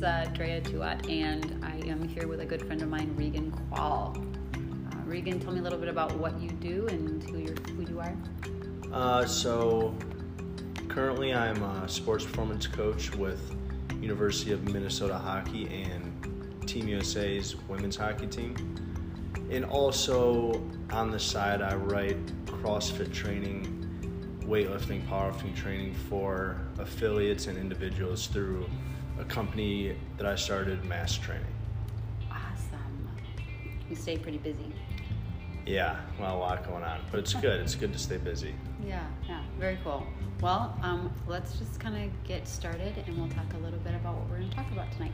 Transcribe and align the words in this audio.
is 0.00 0.04
uh, 0.04 0.24
Drea 0.32 0.62
Tuat, 0.62 1.10
and 1.10 1.62
I 1.62 1.76
am 1.86 2.08
here 2.08 2.26
with 2.26 2.40
a 2.40 2.46
good 2.46 2.64
friend 2.64 2.80
of 2.80 2.88
mine, 2.88 3.14
Regan 3.16 3.52
Quaal. 3.52 4.16
Uh, 4.16 5.02
Regan, 5.04 5.38
tell 5.38 5.52
me 5.52 5.60
a 5.60 5.62
little 5.62 5.78
bit 5.78 5.88
about 5.88 6.16
what 6.16 6.40
you 6.40 6.48
do 6.48 6.86
and 6.86 7.22
who, 7.24 7.38
you're, 7.38 7.54
who 7.74 7.82
you 7.82 8.00
are. 8.00 8.16
Uh, 8.90 9.26
so, 9.26 9.94
currently 10.88 11.34
I'm 11.34 11.62
a 11.62 11.86
sports 11.86 12.24
performance 12.24 12.66
coach 12.66 13.14
with 13.14 13.54
University 14.00 14.52
of 14.52 14.72
Minnesota 14.72 15.18
Hockey 15.18 15.68
and 15.68 16.66
Team 16.66 16.88
USA's 16.88 17.56
women's 17.68 17.96
hockey 17.96 18.26
team. 18.26 18.56
And 19.50 19.66
also 19.66 20.66
on 20.92 21.10
the 21.10 21.20
side, 21.20 21.60
I 21.60 21.74
write 21.74 22.24
CrossFit 22.46 23.12
training 23.12 23.76
weightlifting, 24.46 25.06
powerlifting 25.08 25.54
training 25.54 25.94
for 26.08 26.58
affiliates 26.78 27.48
and 27.48 27.58
individuals 27.58 28.28
through 28.28 28.66
a 29.20 29.24
company 29.24 29.94
that 30.16 30.26
I 30.26 30.34
started, 30.34 30.82
Masq 30.82 31.20
Training. 31.20 31.44
Awesome. 32.30 33.10
You 33.88 33.96
stay 33.96 34.16
pretty 34.16 34.38
busy. 34.38 34.72
Yeah, 35.66 36.00
well, 36.18 36.36
a 36.36 36.38
lot 36.38 36.66
going 36.66 36.82
on, 36.82 37.00
but 37.10 37.20
it's 37.20 37.34
good. 37.34 37.60
It's 37.60 37.74
good 37.74 37.92
to 37.92 37.98
stay 37.98 38.16
busy. 38.16 38.54
Yeah, 38.84 39.06
yeah, 39.28 39.42
very 39.58 39.78
cool. 39.84 40.06
Well, 40.40 40.76
um, 40.82 41.12
let's 41.28 41.58
just 41.58 41.78
kind 41.78 42.02
of 42.02 42.24
get 42.26 42.48
started 42.48 42.94
and 43.06 43.18
we'll 43.18 43.28
talk 43.28 43.52
a 43.52 43.58
little 43.58 43.78
bit 43.80 43.94
about 43.94 44.16
what 44.16 44.30
we're 44.30 44.38
going 44.38 44.50
to 44.50 44.56
talk 44.56 44.70
about 44.72 44.90
tonight. 44.92 45.12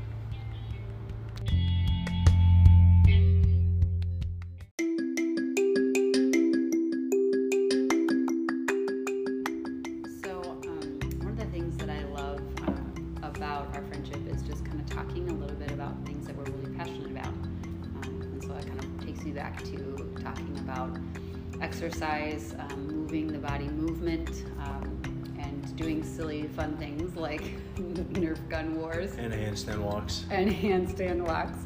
Exercise, 21.77 22.55
um, 22.58 22.86
moving 22.86 23.27
the 23.27 23.39
body 23.39 23.69
movement, 23.69 24.44
um, 24.61 25.00
and 25.39 25.77
doing 25.77 26.02
silly, 26.02 26.44
fun 26.48 26.77
things 26.78 27.17
like 27.17 27.42
Nerf 27.77 28.39
gun 28.48 28.80
wars. 28.80 29.14
And 29.19 29.33
handstand 29.33 29.78
walks. 29.78 30.24
And 30.30 30.50
handstand 30.50 31.27
walks. 31.27 31.58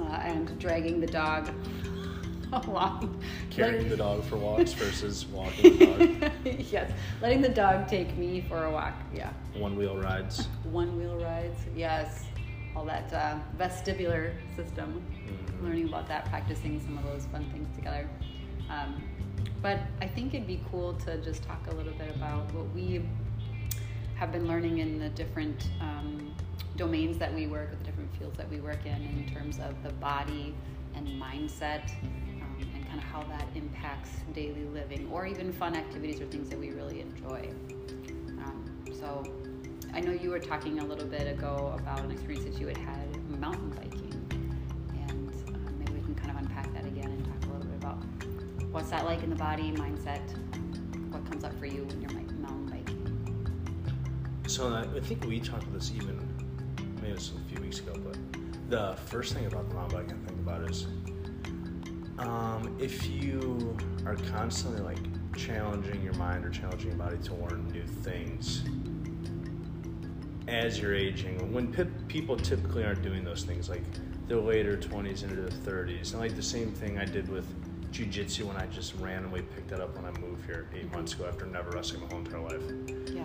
Uh, 0.00 0.04
and 0.04 0.58
dragging 0.58 1.00
the 1.00 1.06
dog 1.06 1.50
along. 2.52 3.22
Carrying 3.50 3.88
the 3.88 3.96
dog 3.96 4.24
for 4.24 4.36
walks 4.36 4.72
versus 4.82 5.26
walking 5.26 5.78
the 5.78 5.86
dog. 5.86 6.32
yes, 6.70 6.90
letting 7.20 7.42
the 7.42 7.48
dog 7.48 7.86
take 7.86 8.16
me 8.16 8.40
for 8.40 8.64
a 8.64 8.70
walk. 8.70 8.94
Yeah. 9.14 9.30
One 9.54 9.76
wheel 9.76 9.98
rides. 9.98 10.48
One 10.64 10.96
wheel 10.98 11.16
rides. 11.16 11.58
Yes. 11.76 12.24
All 12.80 12.86
that 12.86 13.12
uh, 13.12 13.38
vestibular 13.58 14.32
system. 14.56 15.04
Mm-hmm. 15.12 15.66
Learning 15.66 15.88
about 15.88 16.08
that, 16.08 16.24
practicing 16.30 16.80
some 16.80 16.96
of 16.96 17.04
those 17.04 17.26
fun 17.26 17.44
things 17.50 17.68
together. 17.76 18.08
Um, 18.70 19.02
but 19.60 19.80
I 20.00 20.06
think 20.06 20.32
it'd 20.32 20.46
be 20.46 20.62
cool 20.70 20.94
to 21.04 21.18
just 21.18 21.42
talk 21.42 21.66
a 21.66 21.74
little 21.74 21.92
bit 21.92 22.08
about 22.16 22.50
what 22.54 22.74
we 22.74 23.04
have 24.14 24.32
been 24.32 24.48
learning 24.48 24.78
in 24.78 24.98
the 24.98 25.10
different 25.10 25.68
um, 25.82 26.34
domains 26.76 27.18
that 27.18 27.34
we 27.34 27.48
work, 27.48 27.70
the 27.70 27.84
different 27.84 28.16
fields 28.16 28.38
that 28.38 28.48
we 28.48 28.60
work 28.60 28.86
in, 28.86 28.94
in 28.94 29.30
terms 29.30 29.58
of 29.58 29.82
the 29.82 29.92
body 29.96 30.54
and 30.94 31.06
mindset, 31.06 31.92
um, 32.40 32.56
and 32.74 32.86
kind 32.86 32.98
of 32.98 33.04
how 33.04 33.22
that 33.24 33.46
impacts 33.54 34.08
daily 34.32 34.64
living, 34.72 35.06
or 35.12 35.26
even 35.26 35.52
fun 35.52 35.76
activities 35.76 36.18
or 36.18 36.24
things 36.28 36.48
that 36.48 36.58
we 36.58 36.70
really 36.70 37.02
enjoy. 37.02 37.50
Um, 38.42 38.64
so, 38.98 39.22
I 39.92 40.00
know 40.00 40.12
you 40.12 40.30
were 40.30 40.38
talking 40.38 40.78
a 40.78 40.84
little 40.84 41.06
bit 41.06 41.26
ago 41.26 41.74
about 41.78 42.00
an 42.00 42.12
experience 42.12 42.44
that 42.44 42.60
you 42.60 42.68
had 42.68 42.76
had 42.78 43.16
mountain 43.28 43.70
biking, 43.70 44.14
and 44.90 45.30
uh, 45.48 45.70
maybe 45.78 45.92
we 45.94 46.00
can 46.00 46.14
kind 46.14 46.30
of 46.30 46.36
unpack 46.36 46.72
that 46.74 46.84
again 46.84 47.06
and 47.06 47.24
talk 47.24 47.50
a 47.50 47.52
little 47.52 47.66
bit 47.66 47.76
about 47.76 47.98
what's 48.70 48.90
that 48.90 49.04
like 49.04 49.22
in 49.24 49.30
the 49.30 49.36
body, 49.36 49.72
mindset? 49.72 50.20
What 51.12 51.28
comes 51.28 51.42
up 51.42 51.58
for 51.58 51.66
you 51.66 51.84
when 51.84 52.00
you're 52.00 52.12
mountain 52.12 52.66
biking? 52.66 54.42
So 54.46 54.72
I 54.74 55.00
think 55.00 55.24
we 55.24 55.40
talked 55.40 55.64
about 55.64 55.74
this 55.74 55.92
even 55.94 56.18
maybe 56.96 57.08
it 57.08 57.14
was 57.14 57.32
a 57.36 57.52
few 57.52 57.60
weeks 57.60 57.80
ago, 57.80 57.92
but 58.04 58.16
the 58.68 58.96
first 59.06 59.34
thing 59.34 59.46
about 59.46 59.68
the 59.68 59.74
mountain 59.74 59.98
bike 59.98 60.14
I 60.14 60.28
think 60.28 60.40
about 60.40 60.70
is 60.70 60.86
um, 62.20 62.76
if 62.78 63.08
you 63.08 63.76
are 64.06 64.14
constantly 64.14 64.82
like 64.82 64.98
challenging 65.36 66.00
your 66.02 66.14
mind 66.14 66.44
or 66.44 66.50
challenging 66.50 66.90
your 66.90 66.98
body 66.98 67.16
to 67.24 67.34
learn 67.34 67.66
new 67.72 67.86
things 67.86 68.62
as 70.50 70.80
you're 70.80 70.94
aging, 70.94 71.52
when 71.52 71.72
p- 71.72 71.84
people 72.08 72.36
typically 72.36 72.84
aren't 72.84 73.02
doing 73.02 73.24
those 73.24 73.44
things, 73.44 73.68
like 73.68 73.82
their 74.26 74.38
later 74.38 74.76
20s 74.76 75.22
into 75.22 75.36
their 75.36 75.48
30s, 75.48 76.12
and 76.12 76.20
like 76.20 76.34
the 76.36 76.42
same 76.42 76.72
thing 76.72 76.98
I 76.98 77.04
did 77.04 77.28
with 77.28 77.46
jujitsu 77.92 78.44
when 78.44 78.56
I 78.56 78.66
just 78.66 78.94
randomly 78.96 79.42
picked 79.42 79.68
that 79.68 79.80
up 79.80 79.96
when 79.96 80.04
I 80.04 80.18
moved 80.18 80.44
here 80.46 80.68
8 80.74 80.92
months 80.92 81.14
ago 81.14 81.26
after 81.26 81.46
never 81.46 81.70
wrestling 81.70 82.02
my 82.02 82.08
whole 82.08 82.18
entire 82.18 82.40
life. 82.40 82.62
Yeah. 83.06 83.24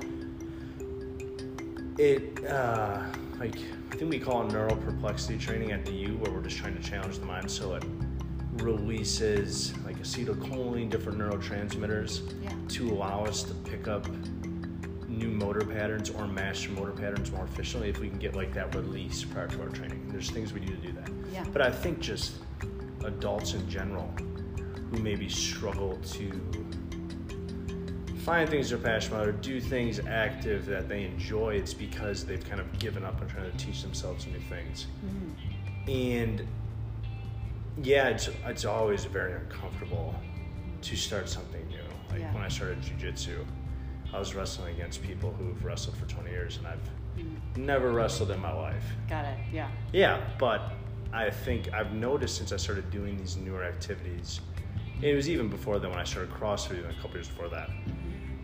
It 1.97 2.45
uh, 2.45 3.03
like 3.39 3.55
I 3.91 3.95
think 3.95 4.11
we 4.11 4.19
call 4.19 4.45
it 4.45 4.51
neural 4.51 4.75
perplexity 4.75 5.37
training 5.37 5.71
at 5.71 5.85
the 5.85 5.93
U, 5.93 6.17
where 6.17 6.31
we're 6.31 6.41
just 6.41 6.57
trying 6.57 6.75
to 6.75 6.83
challenge 6.83 7.19
the 7.19 7.25
mind 7.25 7.49
so 7.49 7.75
it 7.75 7.83
releases 8.57 9.77
like 9.85 9.97
acetylcholine, 9.99 10.89
different 10.89 11.19
neurotransmitters 11.19 12.43
yeah. 12.43 12.51
to 12.69 12.89
allow 12.89 13.23
us 13.23 13.43
to 13.43 13.53
pick 13.53 13.87
up 13.87 14.07
motor 15.45 15.65
patterns 15.65 16.09
or 16.09 16.25
master 16.27 16.71
motor 16.71 16.91
patterns 16.91 17.31
more 17.31 17.45
efficiently 17.45 17.89
if 17.89 17.99
we 17.99 18.09
can 18.09 18.17
get 18.17 18.35
like 18.35 18.51
that 18.53 18.73
release 18.73 19.23
prior 19.23 19.47
to 19.47 19.61
our 19.61 19.69
training. 19.69 19.99
And 20.01 20.11
there's 20.11 20.31
things 20.31 20.51
we 20.51 20.59
do 20.59 20.75
to 20.75 20.81
do 20.81 20.91
that. 20.93 21.09
Yeah. 21.31 21.45
But 21.53 21.61
I 21.61 21.69
think 21.69 21.99
just 21.99 22.37
adults 23.03 23.53
in 23.53 23.69
general 23.69 24.11
who 24.89 24.97
maybe 24.97 25.29
struggle 25.29 25.99
to 26.13 26.31
find 28.17 28.49
things 28.49 28.69
they're 28.69 28.79
passionate 28.79 29.17
about 29.17 29.27
or 29.27 29.33
do 29.33 29.61
things 29.61 29.99
active 29.99 30.65
that 30.65 30.89
they 30.89 31.03
enjoy, 31.03 31.53
it's 31.53 31.75
because 31.75 32.25
they've 32.25 32.43
kind 32.49 32.59
of 32.59 32.79
given 32.79 33.05
up 33.05 33.21
on 33.21 33.27
trying 33.27 33.51
to 33.51 33.57
teach 33.57 33.83
themselves 33.83 34.25
new 34.25 34.39
things. 34.49 34.87
Mm-hmm. 35.05 35.91
And 35.91 36.47
yeah, 37.83 38.07
it's, 38.07 38.29
it's 38.47 38.65
always 38.65 39.05
very 39.05 39.33
uncomfortable 39.33 40.15
to 40.81 40.95
start 40.95 41.29
something 41.29 41.67
new. 41.67 41.77
Like 42.09 42.21
yeah. 42.21 42.33
when 42.33 42.41
I 42.41 42.47
started 42.47 42.81
jujitsu, 42.81 43.45
I 44.15 44.19
was 44.19 44.33
wrestling 44.33 44.73
against 44.75 45.03
people 45.03 45.31
who've 45.33 45.63
wrestled 45.63 45.97
for 45.97 46.05
20 46.05 46.29
years 46.29 46.57
and 46.57 46.67
I've 46.67 46.89
mm-hmm. 47.17 47.65
never 47.65 47.91
wrestled 47.91 48.31
in 48.31 48.39
my 48.39 48.53
life. 48.53 48.83
Got 49.09 49.25
it, 49.25 49.37
yeah. 49.51 49.69
Yeah, 49.91 50.21
but 50.39 50.71
I 51.13 51.29
think 51.29 51.73
I've 51.73 51.93
noticed 51.93 52.37
since 52.37 52.51
I 52.51 52.57
started 52.57 52.89
doing 52.91 53.17
these 53.17 53.37
newer 53.37 53.63
activities 53.63 54.39
it 55.01 55.15
was 55.15 55.29
even 55.29 55.49
before 55.49 55.79
then 55.79 55.91
when 55.91 55.99
I 55.99 56.03
started 56.03 56.31
CrossFit, 56.33 56.89
a 56.89 56.93
couple 57.01 57.17
years 57.17 57.27
before 57.27 57.49
that, 57.49 57.69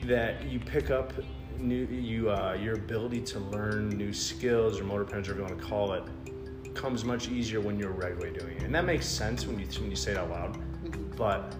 that 0.04 0.44
you 0.46 0.60
pick 0.60 0.92
up 0.92 1.14
new 1.58 1.86
you 1.86 2.32
uh, 2.32 2.58
your 2.60 2.76
ability 2.76 3.22
to 3.22 3.40
learn 3.40 3.90
new 3.90 4.12
skills 4.12 4.80
or 4.80 4.84
motor 4.84 5.06
patterns, 5.06 5.30
whatever 5.30 5.48
you 5.48 5.56
want 5.56 5.62
to 5.62 5.68
call 5.68 5.94
it, 5.94 6.76
comes 6.76 7.06
much 7.06 7.30
easier 7.30 7.62
when 7.62 7.80
you're 7.80 7.92
regularly 7.92 8.38
doing 8.38 8.58
it, 8.58 8.64
and 8.64 8.76
that 8.76 8.86
makes 8.86 9.06
sense 9.06 9.46
when 9.46 9.60
you 9.60 9.66
when 9.80 9.90
you 9.90 9.96
say 9.96 10.12
it 10.12 10.18
out 10.18 10.30
loud. 10.30 10.54
Mm-hmm. 10.56 11.16
But 11.16 11.56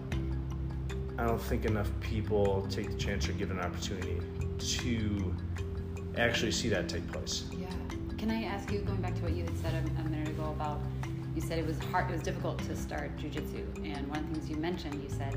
I 1.22 1.26
don't 1.26 1.40
think 1.40 1.66
enough 1.66 1.88
people 2.00 2.66
take 2.68 2.90
the 2.90 2.96
chance 2.96 3.28
or 3.28 3.32
give 3.34 3.52
an 3.52 3.60
opportunity 3.60 4.20
to 4.58 5.34
actually 6.16 6.50
see 6.50 6.68
that 6.70 6.88
take 6.88 7.06
place. 7.12 7.44
Yeah. 7.56 7.68
Can 8.18 8.28
I 8.28 8.42
ask 8.42 8.72
you, 8.72 8.80
going 8.80 9.00
back 9.00 9.14
to 9.14 9.22
what 9.22 9.32
you 9.32 9.44
had 9.44 9.56
said 9.58 9.72
a, 9.72 10.00
a 10.00 10.04
minute 10.08 10.30
ago 10.30 10.50
about 10.50 10.80
you 11.36 11.40
said 11.40 11.60
it 11.60 11.66
was 11.66 11.78
hard, 11.78 12.10
it 12.10 12.14
was 12.14 12.22
difficult 12.22 12.58
to 12.64 12.74
start 12.74 13.16
jujitsu. 13.18 13.64
And 13.84 14.08
one 14.08 14.18
of 14.18 14.28
the 14.28 14.34
things 14.34 14.50
you 14.50 14.56
mentioned, 14.56 15.00
you 15.00 15.08
said, 15.08 15.34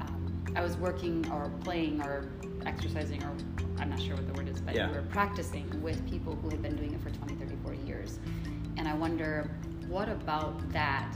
um, 0.00 0.42
I 0.56 0.62
was 0.62 0.78
working 0.78 1.30
or 1.30 1.50
playing 1.64 2.00
or 2.00 2.30
exercising, 2.64 3.22
or 3.22 3.32
I'm 3.78 3.90
not 3.90 4.00
sure 4.00 4.16
what 4.16 4.26
the 4.26 4.32
word 4.32 4.48
is, 4.48 4.62
but 4.62 4.74
yeah. 4.74 4.88
you 4.88 4.94
were 4.94 5.02
practicing 5.02 5.68
with 5.82 6.08
people 6.08 6.34
who 6.36 6.48
had 6.48 6.62
been 6.62 6.76
doing 6.76 6.94
it 6.94 7.00
for 7.02 7.10
20, 7.10 7.34
30, 7.34 7.56
40 7.62 7.78
years. 7.86 8.18
And 8.78 8.88
I 8.88 8.94
wonder, 8.94 9.50
what 9.86 10.08
about 10.08 10.72
that 10.72 11.14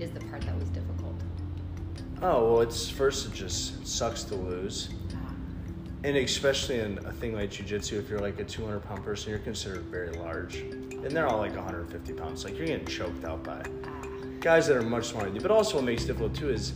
is 0.00 0.12
the 0.12 0.20
part 0.20 0.40
that 0.42 0.58
was 0.58 0.70
difficult? 0.70 0.93
Oh, 2.22 2.52
well, 2.52 2.60
it's 2.60 2.88
first, 2.88 3.26
it 3.26 3.32
just 3.32 3.86
sucks 3.86 4.24
to 4.24 4.34
lose. 4.34 4.90
And 6.04 6.16
especially 6.16 6.80
in 6.80 6.98
a 7.06 7.12
thing 7.12 7.34
like 7.34 7.50
jujitsu, 7.50 7.98
if 7.98 8.10
you're 8.10 8.20
like 8.20 8.38
a 8.38 8.44
200 8.44 8.80
pound 8.80 9.04
person, 9.04 9.30
you're 9.30 9.38
considered 9.38 9.82
very 9.84 10.10
large 10.10 10.64
and 11.04 11.14
they're 11.14 11.26
all 11.26 11.38
like 11.38 11.54
150 11.54 12.12
pounds. 12.14 12.44
Like 12.44 12.56
you're 12.56 12.66
getting 12.66 12.86
choked 12.86 13.24
out 13.24 13.42
by 13.42 13.62
guys 14.40 14.66
that 14.66 14.76
are 14.76 14.82
much 14.82 15.06
smaller 15.06 15.26
than 15.26 15.36
you. 15.36 15.40
But 15.40 15.50
also, 15.50 15.76
what 15.76 15.84
makes 15.84 16.04
it 16.04 16.08
difficult 16.08 16.34
too 16.34 16.50
is 16.50 16.72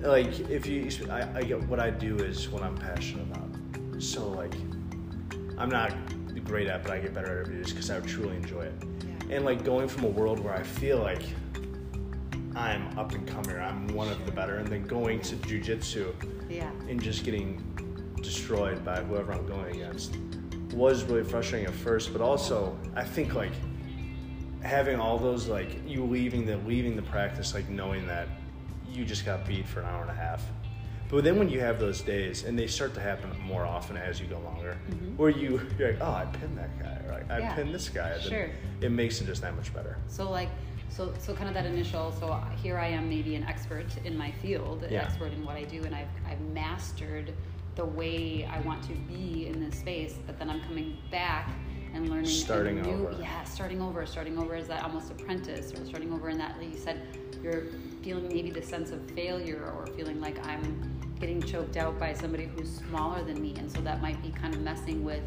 like 0.00 0.38
if 0.50 0.66
you, 0.66 0.88
I, 1.10 1.38
I 1.38 1.42
get 1.42 1.62
what 1.68 1.80
I 1.80 1.90
do 1.90 2.16
is 2.16 2.48
what 2.48 2.62
I'm 2.62 2.76
passionate 2.76 3.26
about. 3.30 4.02
So 4.02 4.28
like, 4.28 4.54
I'm 5.58 5.68
not 5.68 5.94
great 6.44 6.68
at, 6.68 6.82
but 6.82 6.92
I 6.92 6.98
get 7.00 7.12
better 7.12 7.42
at 7.42 7.48
it 7.48 7.62
just 7.62 7.74
because 7.74 7.90
I 7.90 8.00
truly 8.00 8.36
enjoy 8.36 8.62
it. 8.62 8.74
And 9.30 9.44
like 9.44 9.64
going 9.64 9.88
from 9.88 10.04
a 10.04 10.08
world 10.08 10.38
where 10.38 10.54
I 10.54 10.62
feel 10.62 10.98
like 10.98 11.22
I'm 12.56 12.98
up 12.98 13.12
and 13.12 13.26
coming, 13.28 13.56
I'm 13.58 13.86
one 13.88 14.08
of 14.08 14.24
the 14.24 14.32
better, 14.32 14.56
and 14.56 14.66
then 14.66 14.86
going 14.86 15.20
to 15.20 15.36
jujitsu, 15.36 16.14
yeah, 16.48 16.70
and 16.88 17.00
just 17.00 17.22
getting 17.22 17.62
destroyed 18.22 18.82
by 18.84 19.02
whoever 19.02 19.32
I'm 19.34 19.46
going 19.46 19.74
against 19.74 20.16
was 20.72 21.04
really 21.04 21.22
frustrating 21.22 21.68
at 21.68 21.74
first, 21.74 22.12
but 22.12 22.22
also 22.22 22.76
I 22.96 23.04
think 23.04 23.34
like 23.34 23.52
having 24.62 24.98
all 24.98 25.18
those 25.18 25.48
like 25.48 25.86
you 25.86 26.02
leaving 26.04 26.46
the 26.46 26.56
leaving 26.58 26.96
the 26.96 27.02
practice 27.02 27.54
like 27.54 27.68
knowing 27.68 28.06
that 28.06 28.26
you 28.90 29.04
just 29.04 29.24
got 29.24 29.46
beat 29.46 29.66
for 29.68 29.80
an 29.80 29.86
hour 29.86 30.00
and 30.02 30.10
a 30.10 30.14
half. 30.14 30.42
But 31.08 31.22
then 31.22 31.38
when 31.38 31.48
you 31.48 31.60
have 31.60 31.78
those 31.78 32.00
days, 32.00 32.44
and 32.44 32.58
they 32.58 32.66
start 32.66 32.94
to 32.94 33.00
happen 33.00 33.30
more 33.40 33.64
often 33.64 33.96
as 33.96 34.18
you 34.20 34.26
go 34.26 34.40
longer, 34.40 34.76
Mhm. 34.90 35.16
where 35.16 35.30
you 35.30 35.60
you're 35.78 35.92
like, 35.92 36.00
oh, 36.00 36.10
I 36.10 36.24
pinned 36.24 36.56
that 36.58 36.78
guy, 36.82 37.00
or 37.06 37.24
I 37.30 37.38
Yeah. 37.38 37.54
pinned 37.54 37.72
this 37.74 37.88
guy. 37.90 38.18
Sure. 38.18 38.48
It 38.80 38.90
makes 38.90 39.20
it 39.20 39.26
just 39.26 39.42
that 39.42 39.54
much 39.54 39.72
better. 39.74 39.98
So 40.08 40.30
like, 40.30 40.48
so 40.88 41.12
so 41.18 41.34
kind 41.34 41.48
of 41.48 41.54
that 41.54 41.66
initial. 41.66 42.12
So 42.12 42.40
here 42.62 42.78
I 42.78 42.88
am, 42.88 43.08
maybe 43.08 43.34
an 43.34 43.44
expert 43.44 43.86
in 44.04 44.16
my 44.16 44.30
field, 44.30 44.84
an 44.84 44.92
Yeah. 44.92 45.02
expert 45.04 45.32
in 45.32 45.44
what 45.44 45.56
I 45.56 45.64
do, 45.64 45.82
and 45.84 45.94
I've 45.94 46.08
I've 46.28 46.40
mastered 46.40 47.32
the 47.74 47.84
way 47.84 48.48
I 48.50 48.60
want 48.60 48.82
to 48.84 48.94
be 48.94 49.46
in 49.48 49.62
this 49.64 49.78
space. 49.78 50.14
But 50.26 50.38
then 50.38 50.48
I'm 50.48 50.60
coming 50.62 50.96
back 51.10 51.50
and 51.94 52.08
learning 52.08 52.26
Starting 52.26 52.82
new, 52.82 53.08
over. 53.08 53.20
Yeah, 53.20 53.44
starting 53.44 53.80
over. 53.82 54.06
Starting 54.06 54.38
over 54.38 54.56
is 54.56 54.66
that 54.68 54.82
almost 54.82 55.10
apprentice, 55.10 55.72
or 55.72 55.84
starting 55.84 56.12
over 56.12 56.28
in 56.30 56.38
that, 56.38 56.58
like 56.58 56.72
you 56.72 56.78
said, 56.78 57.02
you're 57.42 57.64
feeling 58.02 58.28
maybe 58.28 58.50
the 58.50 58.62
sense 58.62 58.90
of 58.90 59.10
failure, 59.10 59.72
or 59.76 59.86
feeling 59.88 60.20
like 60.20 60.44
I'm 60.46 60.92
getting 61.20 61.40
choked 61.42 61.76
out 61.76 61.98
by 61.98 62.12
somebody 62.12 62.44
who's 62.56 62.70
smaller 62.76 63.22
than 63.24 63.40
me, 63.40 63.54
and 63.58 63.70
so 63.70 63.80
that 63.80 64.00
might 64.02 64.20
be 64.22 64.30
kind 64.30 64.54
of 64.54 64.60
messing 64.60 65.04
with 65.04 65.22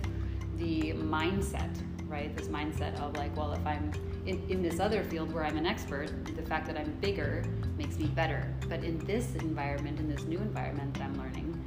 the 0.58 0.94
mindset, 0.94 1.76
right? 2.08 2.36
This 2.36 2.48
mindset 2.48 3.00
of 3.00 3.16
like, 3.18 3.36
well, 3.36 3.54
if 3.54 3.66
I'm 3.66 3.92
in, 4.30 4.44
in 4.48 4.62
this 4.62 4.80
other 4.80 5.04
field 5.04 5.34
where 5.34 5.44
I'm 5.44 5.58
an 5.58 5.66
expert, 5.66 6.12
the 6.36 6.44
fact 6.44 6.68
that 6.68 6.78
I'm 6.78 6.92
bigger 7.02 7.44
makes 7.78 7.98
me 7.98 8.06
better. 8.06 8.54
But 8.70 8.84
in 8.84 9.00
this 9.00 9.36
environment, 9.36 10.00
in 10.00 10.08
this 10.08 10.24
new 10.26 10.38
environment 10.38 10.94
that 10.94 11.04
I'm 11.04 11.18
learning, 11.18 11.60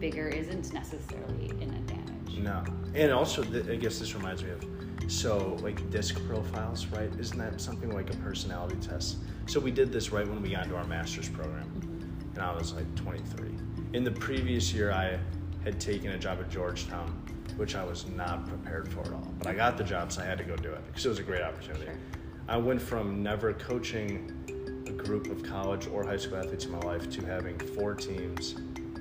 bigger 0.00 0.26
isn't 0.28 0.72
necessarily 0.72 1.50
an 1.62 1.72
advantage. 1.72 2.38
No, 2.38 2.64
and 2.94 3.12
also 3.12 3.44
th- 3.44 3.68
I 3.68 3.76
guess 3.76 3.98
this 4.00 4.14
reminds 4.14 4.42
me 4.42 4.50
of 4.50 4.64
so 5.06 5.56
like 5.62 5.88
disc 5.90 6.20
profiles, 6.26 6.86
right? 6.86 7.10
Isn't 7.18 7.38
that 7.38 7.60
something 7.60 7.90
like 7.90 8.12
a 8.12 8.16
personality 8.18 8.76
test? 8.76 9.18
So 9.46 9.60
we 9.60 9.70
did 9.70 9.92
this 9.92 10.10
right 10.10 10.26
when 10.26 10.42
we 10.42 10.50
got 10.50 10.64
into 10.64 10.76
our 10.76 10.84
master's 10.86 11.28
program, 11.28 11.68
Mhm. 11.80 12.34
and 12.36 12.42
I 12.44 12.52
was 12.54 12.72
like 12.72 12.92
23. 12.96 13.50
In 13.92 14.02
the 14.04 14.10
previous 14.12 14.72
year, 14.72 14.90
I 14.92 15.18
had 15.64 15.78
taken 15.78 16.10
a 16.12 16.18
job 16.18 16.38
at 16.40 16.48
Georgetown, 16.50 17.12
which 17.60 17.76
I 17.76 17.84
was 17.84 18.06
not 18.16 18.48
prepared 18.48 18.88
for 18.88 19.00
at 19.00 19.12
all. 19.12 19.34
But 19.38 19.46
I 19.46 19.52
got 19.52 19.76
the 19.76 19.84
job, 19.84 20.10
so 20.10 20.22
I 20.22 20.24
had 20.24 20.38
to 20.38 20.44
go 20.44 20.56
do 20.56 20.72
it 20.72 20.80
because 20.86 21.04
it 21.04 21.10
was 21.10 21.18
a 21.18 21.22
great 21.22 21.42
opportunity. 21.42 21.84
Sure. 21.84 21.94
I 22.48 22.56
went 22.56 22.80
from 22.80 23.22
never 23.22 23.52
coaching 23.52 24.32
a 24.86 24.92
group 24.92 25.26
of 25.30 25.42
college 25.42 25.86
or 25.86 26.02
high 26.02 26.16
school 26.16 26.38
athletes 26.38 26.64
in 26.64 26.72
my 26.72 26.78
life 26.78 27.10
to 27.10 27.26
having 27.26 27.58
four 27.58 27.94
teams 27.94 28.54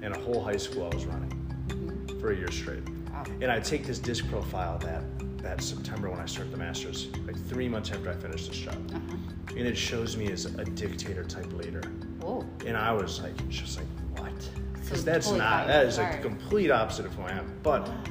and 0.03 0.13
a 0.13 0.19
whole 0.19 0.43
high 0.43 0.57
school 0.57 0.89
I 0.91 0.93
was 0.93 1.05
running 1.05 1.31
Mhm. 1.69 2.19
for 2.19 2.31
a 2.33 2.35
year 2.35 2.51
straight. 2.51 2.83
Wow. 3.13 3.23
And 3.39 3.49
I 3.49 3.61
take 3.61 3.85
this 3.87 3.97
disc 3.97 4.27
profile 4.29 4.77
that 4.79 5.03
that 5.41 5.61
September 5.61 6.09
when 6.09 6.19
I 6.19 6.25
start 6.25 6.51
the 6.51 6.57
masters, 6.57 7.07
like 7.25 7.37
three 7.47 7.69
months 7.69 7.91
after 7.93 8.09
I 8.09 8.13
finish 8.15 8.49
this 8.49 8.57
job, 8.57 8.75
Uh-huh. 8.93 9.15
and 9.55 9.65
it 9.65 9.77
shows 9.77 10.17
me 10.17 10.29
as 10.33 10.43
a 10.47 10.65
dictator 10.65 11.23
type 11.23 11.53
leader. 11.53 11.79
Whoa. 12.19 12.45
And 12.65 12.75
I 12.75 12.91
was 12.91 13.21
like, 13.21 13.37
just 13.47 13.77
like 13.77 13.87
what? 14.17 14.41
So 14.41 14.51
Because 14.83 15.05
that's 15.05 15.27
totally 15.27 15.39
not 15.39 15.67
that 15.67 15.97
like 15.97 16.21
the 16.21 16.27
complete 16.27 16.71
opposite 16.71 17.05
of 17.05 17.13
who 17.13 17.21
I 17.21 17.31
am. 17.31 17.53
But 17.63 17.87
Wow. 17.87 18.03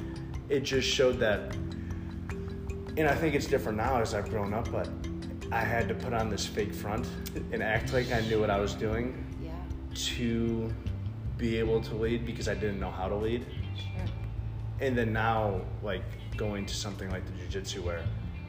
It 0.49 0.61
just 0.63 0.87
showed 0.87 1.19
that, 1.19 1.55
and 2.97 3.07
I 3.07 3.15
think 3.15 3.35
it's 3.35 3.47
different 3.47 3.77
now 3.77 3.99
as 4.01 4.13
I've 4.13 4.29
grown 4.29 4.53
up. 4.53 4.71
But 4.71 4.89
I 5.51 5.61
had 5.61 5.87
to 5.89 5.93
put 5.95 6.13
on 6.13 6.29
this 6.29 6.45
fake 6.45 6.73
front 6.73 7.07
and 7.51 7.63
act 7.63 7.93
like 7.93 8.11
I 8.11 8.21
knew 8.21 8.39
what 8.39 8.49
I 8.49 8.59
was 8.59 8.73
doing 8.73 9.23
Yeah. 9.41 9.51
to 10.15 10.71
be 11.37 11.57
able 11.57 11.81
to 11.81 11.95
lead 11.95 12.25
because 12.25 12.47
I 12.47 12.53
didn't 12.53 12.79
know 12.79 12.91
how 12.91 13.07
to 13.07 13.15
lead. 13.15 13.45
Sure. 13.75 13.87
and 14.81 14.97
then 14.97 15.13
now 15.13 15.61
like 15.81 16.03
going 16.37 16.65
to 16.65 16.73
something 16.75 17.09
like 17.11 17.25
the 17.25 17.31
jiu-jitsu 17.33 17.81
where 17.81 18.03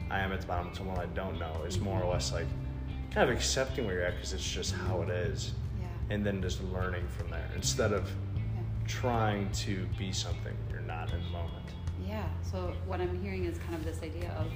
i 0.09 0.19
am 0.19 0.31
at 0.33 0.41
the 0.41 0.47
bottom 0.47 0.67
of 0.69 0.75
someone 0.77 0.97
i 0.99 1.05
don't 1.07 1.39
know 1.39 1.63
is 1.65 1.79
more 1.79 2.01
or 2.01 2.11
less 2.11 2.33
like 2.33 2.47
kind 3.13 3.29
of 3.29 3.33
accepting 3.35 3.85
where 3.85 3.95
you're 3.95 4.03
at 4.03 4.15
because 4.15 4.33
it's 4.33 4.49
just 4.49 4.73
how 4.73 5.01
it 5.03 5.09
is 5.09 5.53
Yeah. 5.79 5.87
and 6.09 6.25
then 6.25 6.41
just 6.41 6.61
learning 6.65 7.07
from 7.07 7.29
there 7.29 7.47
instead 7.55 7.93
of 7.93 8.09
yeah. 8.35 8.41
trying 8.87 9.49
to 9.65 9.85
be 9.97 10.11
something 10.11 10.53
you're 10.69 10.81
not 10.81 11.11
in 11.13 11.21
the 11.23 11.29
moment 11.29 11.67
Yeah. 12.07 12.23
So 12.49 12.73
what 12.85 13.01
I'm 13.01 13.21
hearing 13.21 13.45
is 13.45 13.57
kind 13.59 13.75
of 13.75 13.83
this 13.85 14.01
idea 14.03 14.31
of 14.37 14.47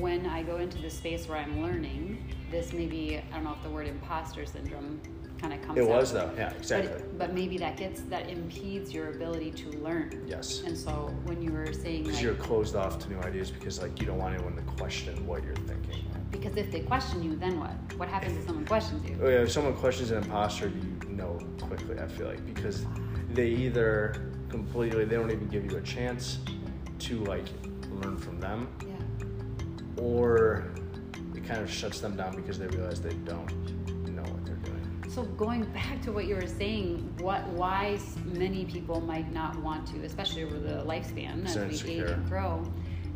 when 0.00 0.26
I 0.26 0.42
go 0.42 0.56
into 0.56 0.80
the 0.80 0.90
space 0.90 1.28
where 1.28 1.38
I'm 1.38 1.62
learning, 1.62 2.34
this 2.50 2.72
maybe 2.72 3.22
I 3.30 3.34
don't 3.36 3.44
know 3.44 3.52
if 3.52 3.62
the 3.62 3.70
word 3.70 3.86
imposter 3.86 4.46
syndrome 4.46 5.00
kind 5.40 5.52
of 5.52 5.62
comes. 5.62 5.78
it 5.78 5.82
out. 5.82 5.88
was 5.88 6.12
though 6.12 6.30
yeah 6.36 6.50
But, 6.50 6.56
exactly 6.58 7.02
but 7.18 7.34
maybe 7.34 7.58
that 7.58 7.76
gets 7.76 8.02
that 8.02 8.30
impedes 8.30 8.92
your 8.94 9.10
ability 9.10 9.50
to 9.50 9.70
learn. 9.78 10.22
yes 10.26 10.62
And 10.64 10.78
so 10.78 11.12
when 11.24 11.42
you 11.42 11.50
were 11.50 11.72
saying 11.72 12.04
because 12.04 12.16
like, 12.16 12.22
you're 12.22 12.34
closed 12.36 12.76
off 12.76 13.00
to 13.00 13.08
new 13.10 13.18
ideas 13.20 13.50
because 13.50 13.82
like 13.82 13.98
you 14.00 14.06
don't 14.06 14.18
want 14.18 14.34
anyone 14.34 14.54
to 14.54 14.62
question 14.80 15.26
what 15.26 15.42
you're 15.42 15.56
thinking 15.56 16.04
because 16.30 16.56
if 16.56 16.72
they 16.72 16.80
question 16.80 17.22
you, 17.22 17.36
then 17.36 17.60
what? 17.60 17.72
What 17.98 18.08
happens 18.08 18.36
if 18.38 18.46
someone 18.46 18.64
questions 18.64 19.08
you? 19.08 19.18
Oh, 19.22 19.28
yeah, 19.28 19.42
if 19.42 19.52
someone 19.52 19.74
questions 19.74 20.10
an 20.12 20.22
imposter, 20.22 20.68
you 21.06 21.14
know 21.14 21.38
quickly. 21.60 21.98
I 21.98 22.08
feel 22.08 22.26
like 22.26 22.44
because 22.46 22.86
they 23.34 23.48
either 23.48 24.31
completely 24.52 25.04
they 25.06 25.16
don't 25.16 25.30
even 25.32 25.48
give 25.48 25.64
you 25.70 25.78
a 25.78 25.80
chance 25.80 26.38
to 27.00 27.24
like 27.24 27.46
learn 27.90 28.16
from 28.16 28.38
them, 28.38 28.68
Yeah. 28.86 30.02
or 30.02 30.66
it 31.34 31.44
kind 31.44 31.60
of 31.60 31.70
shuts 31.70 32.00
them 32.00 32.16
down 32.16 32.36
because 32.36 32.58
they 32.58 32.66
realize 32.68 33.00
they 33.00 33.14
don't 33.24 33.50
know 34.14 34.22
what 34.22 34.44
they're 34.44 34.54
doing. 34.56 35.04
So 35.08 35.22
going 35.24 35.64
back 35.72 36.00
to 36.02 36.12
what 36.12 36.26
you 36.26 36.36
were 36.36 36.46
saying, 36.46 37.12
what 37.18 37.48
why 37.48 37.98
many 38.24 38.64
people 38.66 39.00
might 39.00 39.32
not 39.32 39.56
want 39.60 39.86
to, 39.88 40.04
especially 40.04 40.44
over 40.44 40.58
the 40.58 40.84
lifespan 40.84 41.44
as 41.46 41.82
we 41.82 41.90
age 42.00 42.10
and 42.10 42.28
grow. 42.28 42.62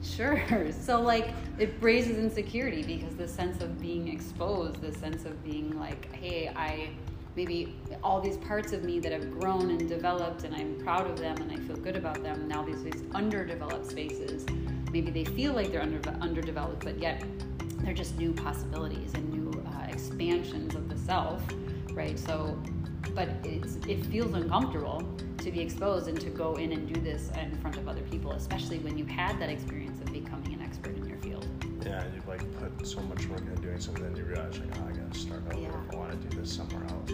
Sure. 0.03 0.43
So 0.73 1.01
like 1.01 1.31
it 1.59 1.75
raises 1.81 2.17
insecurity 2.19 2.83
because 2.83 3.15
the 3.17 3.29
sense 3.29 3.63
of 3.63 3.81
being 3.81 4.09
exposed, 4.09 4.81
the 4.81 4.93
sense 4.93 5.25
of 5.25 5.43
being 5.45 5.79
like, 5.79 6.13
hey, 6.13 6.51
I 6.57 6.91
maybe 7.37 7.77
all 8.03 8.21
these 8.21 8.39
parts 8.39 8.73
of 8.73 8.83
me 8.83 8.99
that 8.99 9.13
have 9.13 9.31
grown 9.39 9.71
and 9.71 9.89
developed 9.89 10.45
and 10.45 10.55
I'm 10.55 10.77
proud 10.81 11.09
of 11.09 11.19
them 11.19 11.37
and 11.37 11.53
I 11.53 11.57
feel 11.57 11.77
good 11.77 11.95
about 11.95 12.23
them. 12.23 12.49
Now 12.49 12.65
these 12.65 12.83
these 12.83 13.05
underdeveloped 13.15 13.87
spaces, 13.87 14.47
maybe 14.91 15.11
they 15.11 15.25
feel 15.25 15.53
like 15.53 15.71
they're 15.71 15.83
under, 15.83 16.01
underdeveloped, 16.21 16.83
but 16.85 16.99
yet 16.99 17.23
they're 17.81 17.95
just 17.95 18.17
new 18.19 18.33
possibilities 18.33 19.13
and 19.15 19.29
new 19.31 19.63
uh, 19.67 19.87
expansions 19.89 20.75
of 20.75 20.89
the 20.89 20.97
self, 20.97 21.43
right? 21.93 22.19
So, 22.19 22.59
but 23.15 23.29
it's, 23.45 23.77
it 23.87 24.05
feels 24.07 24.33
uncomfortable 24.33 25.07
to 25.39 25.51
be 25.53 25.61
exposed 25.61 26.09
and 26.09 26.21
to 26.21 26.31
go 26.31 26.55
in 26.55 26.73
and 26.73 26.93
do 26.93 27.01
this 27.01 27.31
in 27.41 27.57
front 27.59 27.77
of 27.77 27.87
other 27.87 28.01
people, 28.03 28.33
especially 28.33 28.79
when 28.79 28.99
you've 28.99 29.09
had 29.09 29.39
that 29.39 29.51
experience 29.51 29.86
Yeah, 31.97 32.05
you 32.15 32.23
like 32.29 32.43
put 32.61 32.87
so 32.87 33.01
much 33.01 33.27
work 33.27 33.41
into 33.41 33.57
doing 33.63 33.81
something, 33.81 34.05
then 34.05 34.17
you 34.17 34.25
realize 34.25 34.59
like, 34.59 34.69
oh, 34.79 34.87
I 34.87 34.93
gotta 34.93 35.19
start 35.19 35.43
over. 35.51 35.59
Yeah. 35.59 35.71
I 35.91 35.97
want 35.97 36.11
to 36.11 36.29
do 36.29 36.37
this 36.37 36.53
somewhere 36.53 36.85
else. 36.91 37.09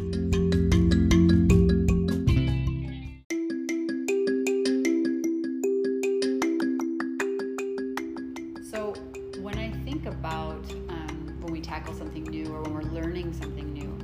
So, 8.68 8.94
when 9.40 9.56
I 9.56 9.70
think 9.84 10.06
about 10.06 10.68
um, 10.88 11.38
when 11.42 11.52
we 11.52 11.60
tackle 11.60 11.94
something 11.94 12.24
new 12.24 12.52
or 12.52 12.62
when 12.62 12.74
we're 12.74 12.82
learning 12.82 13.32
something 13.34 13.72
new, 13.72 13.96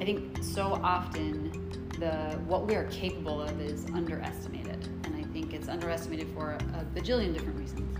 I 0.00 0.04
think 0.04 0.38
so 0.40 0.78
often 0.84 1.50
the 1.98 2.38
what 2.46 2.68
we 2.68 2.76
are 2.76 2.84
capable 2.84 3.42
of 3.42 3.60
is 3.60 3.86
underestimated, 3.86 4.88
and 5.02 5.16
I 5.16 5.24
think 5.32 5.52
it's 5.52 5.66
underestimated 5.66 6.28
for 6.32 6.52
a 6.52 6.84
bajillion 6.94 7.34
different 7.34 7.58
reasons. 7.58 7.91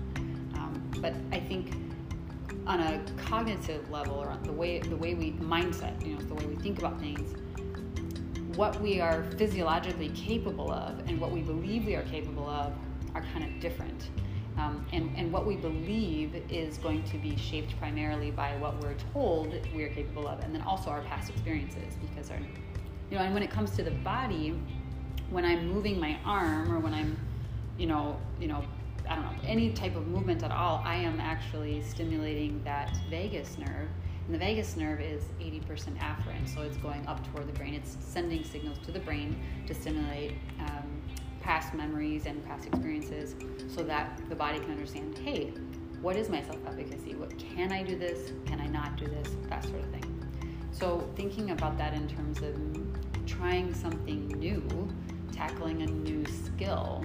On 2.72 2.80
a 2.80 2.98
cognitive 3.18 3.90
level 3.90 4.14
or 4.14 4.34
the 4.44 4.52
way 4.52 4.78
the 4.78 4.96
way 4.96 5.12
we 5.12 5.32
mindset, 5.32 5.94
you 6.06 6.14
know, 6.14 6.22
the 6.22 6.34
way 6.34 6.46
we 6.46 6.56
think 6.56 6.78
about 6.78 6.98
things, 6.98 7.34
what 8.56 8.80
we 8.80 8.98
are 8.98 9.24
physiologically 9.36 10.08
capable 10.10 10.72
of 10.72 10.98
and 11.00 11.20
what 11.20 11.30
we 11.30 11.42
believe 11.42 11.84
we 11.84 11.94
are 11.94 12.04
capable 12.04 12.48
of 12.48 12.72
are 13.14 13.22
kind 13.34 13.44
of 13.44 13.60
different. 13.60 14.08
Um, 14.56 14.86
and, 14.92 15.12
and 15.16 15.30
what 15.30 15.46
we 15.46 15.56
believe 15.56 16.34
is 16.50 16.78
going 16.78 17.02
to 17.04 17.18
be 17.18 17.36
shaped 17.36 17.78
primarily 17.78 18.30
by 18.30 18.56
what 18.56 18.82
we're 18.82 18.96
told 19.12 19.54
we 19.74 19.82
are 19.84 19.90
capable 19.90 20.26
of, 20.26 20.40
and 20.40 20.54
then 20.54 20.62
also 20.62 20.88
our 20.88 21.02
past 21.02 21.28
experiences. 21.28 21.94
Because 22.00 22.30
our, 22.30 22.38
you 23.10 23.18
know, 23.18 23.22
and 23.22 23.34
when 23.34 23.42
it 23.42 23.50
comes 23.50 23.70
to 23.72 23.82
the 23.82 23.90
body, 23.90 24.58
when 25.28 25.44
I'm 25.44 25.68
moving 25.68 26.00
my 26.00 26.18
arm 26.24 26.72
or 26.72 26.80
when 26.80 26.94
I'm, 26.94 27.18
you 27.76 27.86
know, 27.86 28.18
you 28.40 28.46
know, 28.46 28.64
any 29.44 29.72
type 29.72 29.96
of 29.96 30.06
movement 30.06 30.42
at 30.42 30.52
all, 30.52 30.82
I 30.84 30.96
am 30.96 31.20
actually 31.20 31.82
stimulating 31.82 32.62
that 32.64 32.96
vagus 33.10 33.58
nerve. 33.58 33.88
And 34.26 34.34
the 34.34 34.38
vagus 34.38 34.76
nerve 34.76 35.00
is 35.00 35.24
80% 35.40 35.98
afferent, 35.98 36.48
so 36.52 36.62
it's 36.62 36.76
going 36.76 37.06
up 37.06 37.26
toward 37.32 37.48
the 37.48 37.52
brain. 37.52 37.74
It's 37.74 37.96
sending 38.00 38.44
signals 38.44 38.78
to 38.84 38.92
the 38.92 39.00
brain 39.00 39.36
to 39.66 39.74
stimulate 39.74 40.34
um, 40.60 41.02
past 41.40 41.74
memories 41.74 42.26
and 42.26 42.44
past 42.46 42.66
experiences 42.66 43.34
so 43.68 43.82
that 43.82 44.20
the 44.28 44.36
body 44.36 44.60
can 44.60 44.70
understand 44.70 45.18
hey, 45.18 45.52
what 46.00 46.16
is 46.16 46.28
my 46.28 46.42
self 46.42 46.58
efficacy? 46.66 47.14
What 47.14 47.36
can 47.38 47.72
I 47.72 47.82
do 47.82 47.96
this? 47.96 48.32
Can 48.46 48.60
I 48.60 48.66
not 48.66 48.96
do 48.96 49.06
this? 49.06 49.28
That 49.48 49.64
sort 49.64 49.80
of 49.80 49.90
thing. 49.90 50.02
So, 50.72 51.08
thinking 51.16 51.50
about 51.50 51.78
that 51.78 51.94
in 51.94 52.08
terms 52.08 52.40
of 52.42 53.26
trying 53.26 53.74
something 53.74 54.26
new, 54.28 54.88
tackling 55.32 55.82
a 55.82 55.86
new 55.86 56.24
skill, 56.26 57.04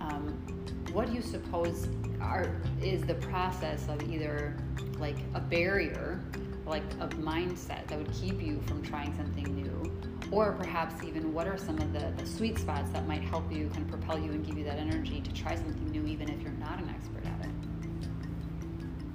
um, 0.00 0.51
what 0.92 1.06
do 1.06 1.14
you 1.14 1.22
suppose 1.22 1.88
are 2.20 2.54
is 2.82 3.02
the 3.02 3.14
process 3.14 3.88
of 3.88 4.02
either 4.10 4.54
like 4.98 5.16
a 5.34 5.40
barrier, 5.40 6.20
like 6.66 6.82
a 7.00 7.08
mindset 7.08 7.86
that 7.86 7.98
would 7.98 8.12
keep 8.12 8.42
you 8.42 8.60
from 8.66 8.82
trying 8.82 9.14
something 9.16 9.44
new, 9.54 9.90
or 10.30 10.52
perhaps 10.52 11.02
even 11.02 11.32
what 11.32 11.46
are 11.46 11.56
some 11.56 11.78
of 11.78 11.92
the, 11.92 12.12
the 12.22 12.26
sweet 12.26 12.58
spots 12.58 12.90
that 12.90 13.06
might 13.08 13.22
help 13.22 13.50
you 13.50 13.68
kind 13.70 13.82
of 13.82 13.88
propel 13.88 14.18
you 14.18 14.32
and 14.32 14.44
give 14.46 14.58
you 14.58 14.64
that 14.64 14.78
energy 14.78 15.20
to 15.22 15.32
try 15.32 15.54
something 15.54 15.90
new, 15.90 16.06
even 16.06 16.28
if 16.28 16.40
you're 16.42 16.52
not 16.52 16.78
an 16.78 16.88
expert 16.90 17.24
at 17.24 17.46
it? 17.46 17.52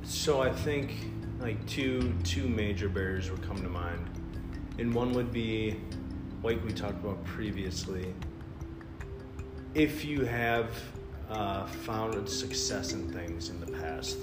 So 0.04 0.42
I 0.42 0.52
think 0.52 0.96
like 1.40 1.64
two 1.68 2.16
two 2.24 2.48
major 2.48 2.90
barriers 2.90 3.30
would 3.30 3.44
come 3.44 3.58
to 3.58 3.70
mind, 3.70 4.10
and 4.80 4.94
one 4.94 5.12
would 5.12 5.32
be 5.32 5.80
like 6.42 6.64
we 6.66 6.72
talked 6.72 7.04
about 7.04 7.24
previously. 7.24 8.14
If 9.76 10.04
you 10.04 10.26
have 10.26 10.72
uh, 11.30 11.66
found 11.66 12.28
success 12.28 12.94
in 12.94 13.12
things 13.12 13.50
in 13.50 13.60
the 13.60 13.72
past, 13.72 14.18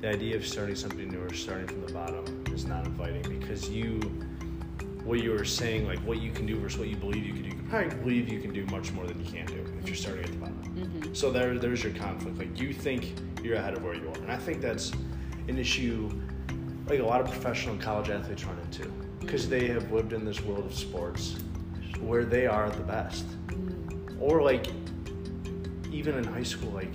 the 0.00 0.08
idea 0.08 0.36
of 0.36 0.46
starting 0.46 0.74
something 0.74 1.08
new 1.08 1.20
or 1.20 1.32
starting 1.32 1.66
from 1.66 1.84
the 1.84 1.92
bottom 1.92 2.44
is 2.52 2.66
not 2.66 2.86
inviting 2.86 3.22
because 3.38 3.68
you, 3.68 3.98
what 5.04 5.22
you 5.22 5.30
were 5.30 5.44
saying, 5.44 5.86
like 5.86 5.98
what 6.00 6.20
you 6.20 6.30
can 6.30 6.46
do 6.46 6.58
versus 6.58 6.78
what 6.78 6.88
you 6.88 6.96
believe 6.96 7.24
you 7.24 7.32
can 7.32 7.42
do, 7.42 7.56
you 7.56 7.62
probably 7.68 7.96
believe 7.98 8.28
you 8.28 8.40
can 8.40 8.52
do 8.52 8.64
much 8.66 8.92
more 8.92 9.06
than 9.06 9.18
you 9.24 9.30
can 9.30 9.46
do 9.46 9.64
if 9.80 9.86
you're 9.86 9.96
starting 9.96 10.24
at 10.24 10.30
the 10.30 10.36
bottom. 10.38 10.74
Mm-hmm. 10.76 11.14
So 11.14 11.30
there, 11.30 11.58
there's 11.58 11.82
your 11.82 11.94
conflict. 11.94 12.38
Like 12.38 12.58
you 12.60 12.72
think 12.72 13.14
you're 13.42 13.56
ahead 13.56 13.74
of 13.74 13.82
where 13.82 13.94
you 13.94 14.08
are, 14.08 14.18
and 14.18 14.30
I 14.30 14.36
think 14.36 14.60
that's 14.60 14.92
an 15.48 15.58
issue 15.58 16.10
like 16.88 17.00
a 17.00 17.04
lot 17.04 17.20
of 17.20 17.28
professional 17.30 17.76
college 17.78 18.10
athletes 18.10 18.44
run 18.44 18.58
into 18.60 18.88
because 19.20 19.48
they 19.48 19.66
have 19.66 19.90
lived 19.90 20.12
in 20.12 20.24
this 20.24 20.40
world 20.42 20.64
of 20.64 20.74
sports 20.74 21.36
where 22.00 22.24
they 22.24 22.46
are 22.46 22.70
the 22.70 22.82
best. 22.82 23.24
Or 24.20 24.42
like 24.42 24.66
even 25.96 26.14
in 26.16 26.24
high 26.24 26.42
school, 26.42 26.70
like 26.70 26.92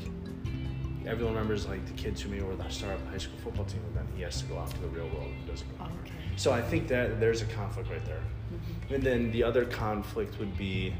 everyone 1.05 1.33
remembers 1.33 1.65
like 1.65 1.85
the 1.85 1.93
kids 1.93 2.21
who 2.21 2.29
maybe 2.29 2.43
were 2.43 2.55
the 2.55 2.69
star 2.69 2.93
of 2.93 3.03
the 3.03 3.09
high 3.09 3.17
school 3.17 3.37
football 3.43 3.65
team, 3.65 3.81
and 3.87 3.95
then 3.95 4.07
he 4.15 4.21
has 4.21 4.41
to 4.41 4.45
go 4.47 4.57
out 4.59 4.69
to 4.71 4.79
the 4.79 4.87
real 4.87 5.07
world 5.09 5.31
and 5.31 5.47
doesn't 5.47 5.77
go. 5.77 5.85
Okay. 5.85 6.13
So 6.35 6.51
I 6.51 6.61
think 6.61 6.87
that 6.89 7.19
there's 7.19 7.41
a 7.41 7.45
conflict 7.45 7.89
right 7.89 8.05
there. 8.05 8.21
Mm-hmm. 8.53 8.93
And 8.93 9.03
then 9.03 9.31
the 9.31 9.43
other 9.43 9.65
conflict 9.65 10.37
would 10.39 10.55
be 10.57 10.93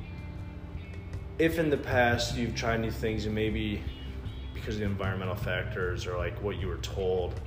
if 1.37 1.59
in 1.59 1.69
the 1.69 1.77
past 1.77 2.35
you've 2.35 2.55
tried 2.55 2.81
new 2.81 2.91
things 2.91 3.25
and 3.25 3.35
maybe 3.35 3.81
because 4.53 4.75
of 4.75 4.81
the 4.81 4.85
environmental 4.85 5.35
factors 5.35 6.05
or 6.05 6.17
like 6.17 6.41
what 6.43 6.57
you 6.57 6.67
were 6.67 6.77
told 6.77 7.39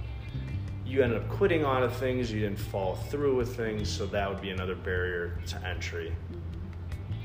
you 0.86 1.02
ended 1.02 1.18
up 1.18 1.28
quitting 1.28 1.64
on 1.64 1.88
things, 1.90 2.30
you 2.30 2.40
didn't 2.40 2.58
follow 2.58 2.94
through 2.94 3.36
with 3.36 3.56
things, 3.56 3.88
so 3.88 4.06
that 4.06 4.28
would 4.28 4.40
be 4.40 4.50
another 4.50 4.74
barrier 4.74 5.38
to 5.46 5.66
entry 5.66 6.14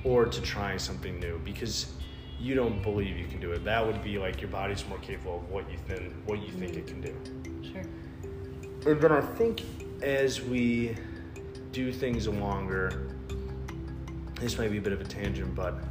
or 0.03 0.25
to 0.25 0.41
trying 0.41 0.79
something 0.79 1.19
new 1.19 1.39
because 1.43 1.93
you 2.39 2.55
don't 2.55 2.81
believe 2.81 3.17
you 3.17 3.27
can 3.27 3.39
do 3.39 3.51
it. 3.51 3.63
That 3.65 3.85
would 3.85 4.01
be 4.03 4.17
like 4.17 4.41
your 4.41 4.49
body's 4.49 4.87
more 4.87 4.97
capable 4.99 5.37
of 5.37 5.49
what 5.49 5.69
you 5.69 5.77
think 5.77 6.13
what 6.25 6.41
you 6.41 6.51
think 6.51 6.75
it 6.75 6.87
can 6.87 7.01
do. 7.01 7.15
Sure. 7.71 7.83
And 8.91 9.01
then 9.01 9.11
I 9.11 9.21
think 9.21 9.63
as 10.01 10.41
we 10.41 10.95
do 11.71 11.91
things 11.91 12.27
longer, 12.27 13.07
this 14.39 14.57
might 14.57 14.71
be 14.71 14.77
a 14.77 14.81
bit 14.81 14.93
of 14.93 15.01
a 15.01 15.03
tangent, 15.03 15.53
but 15.53 15.83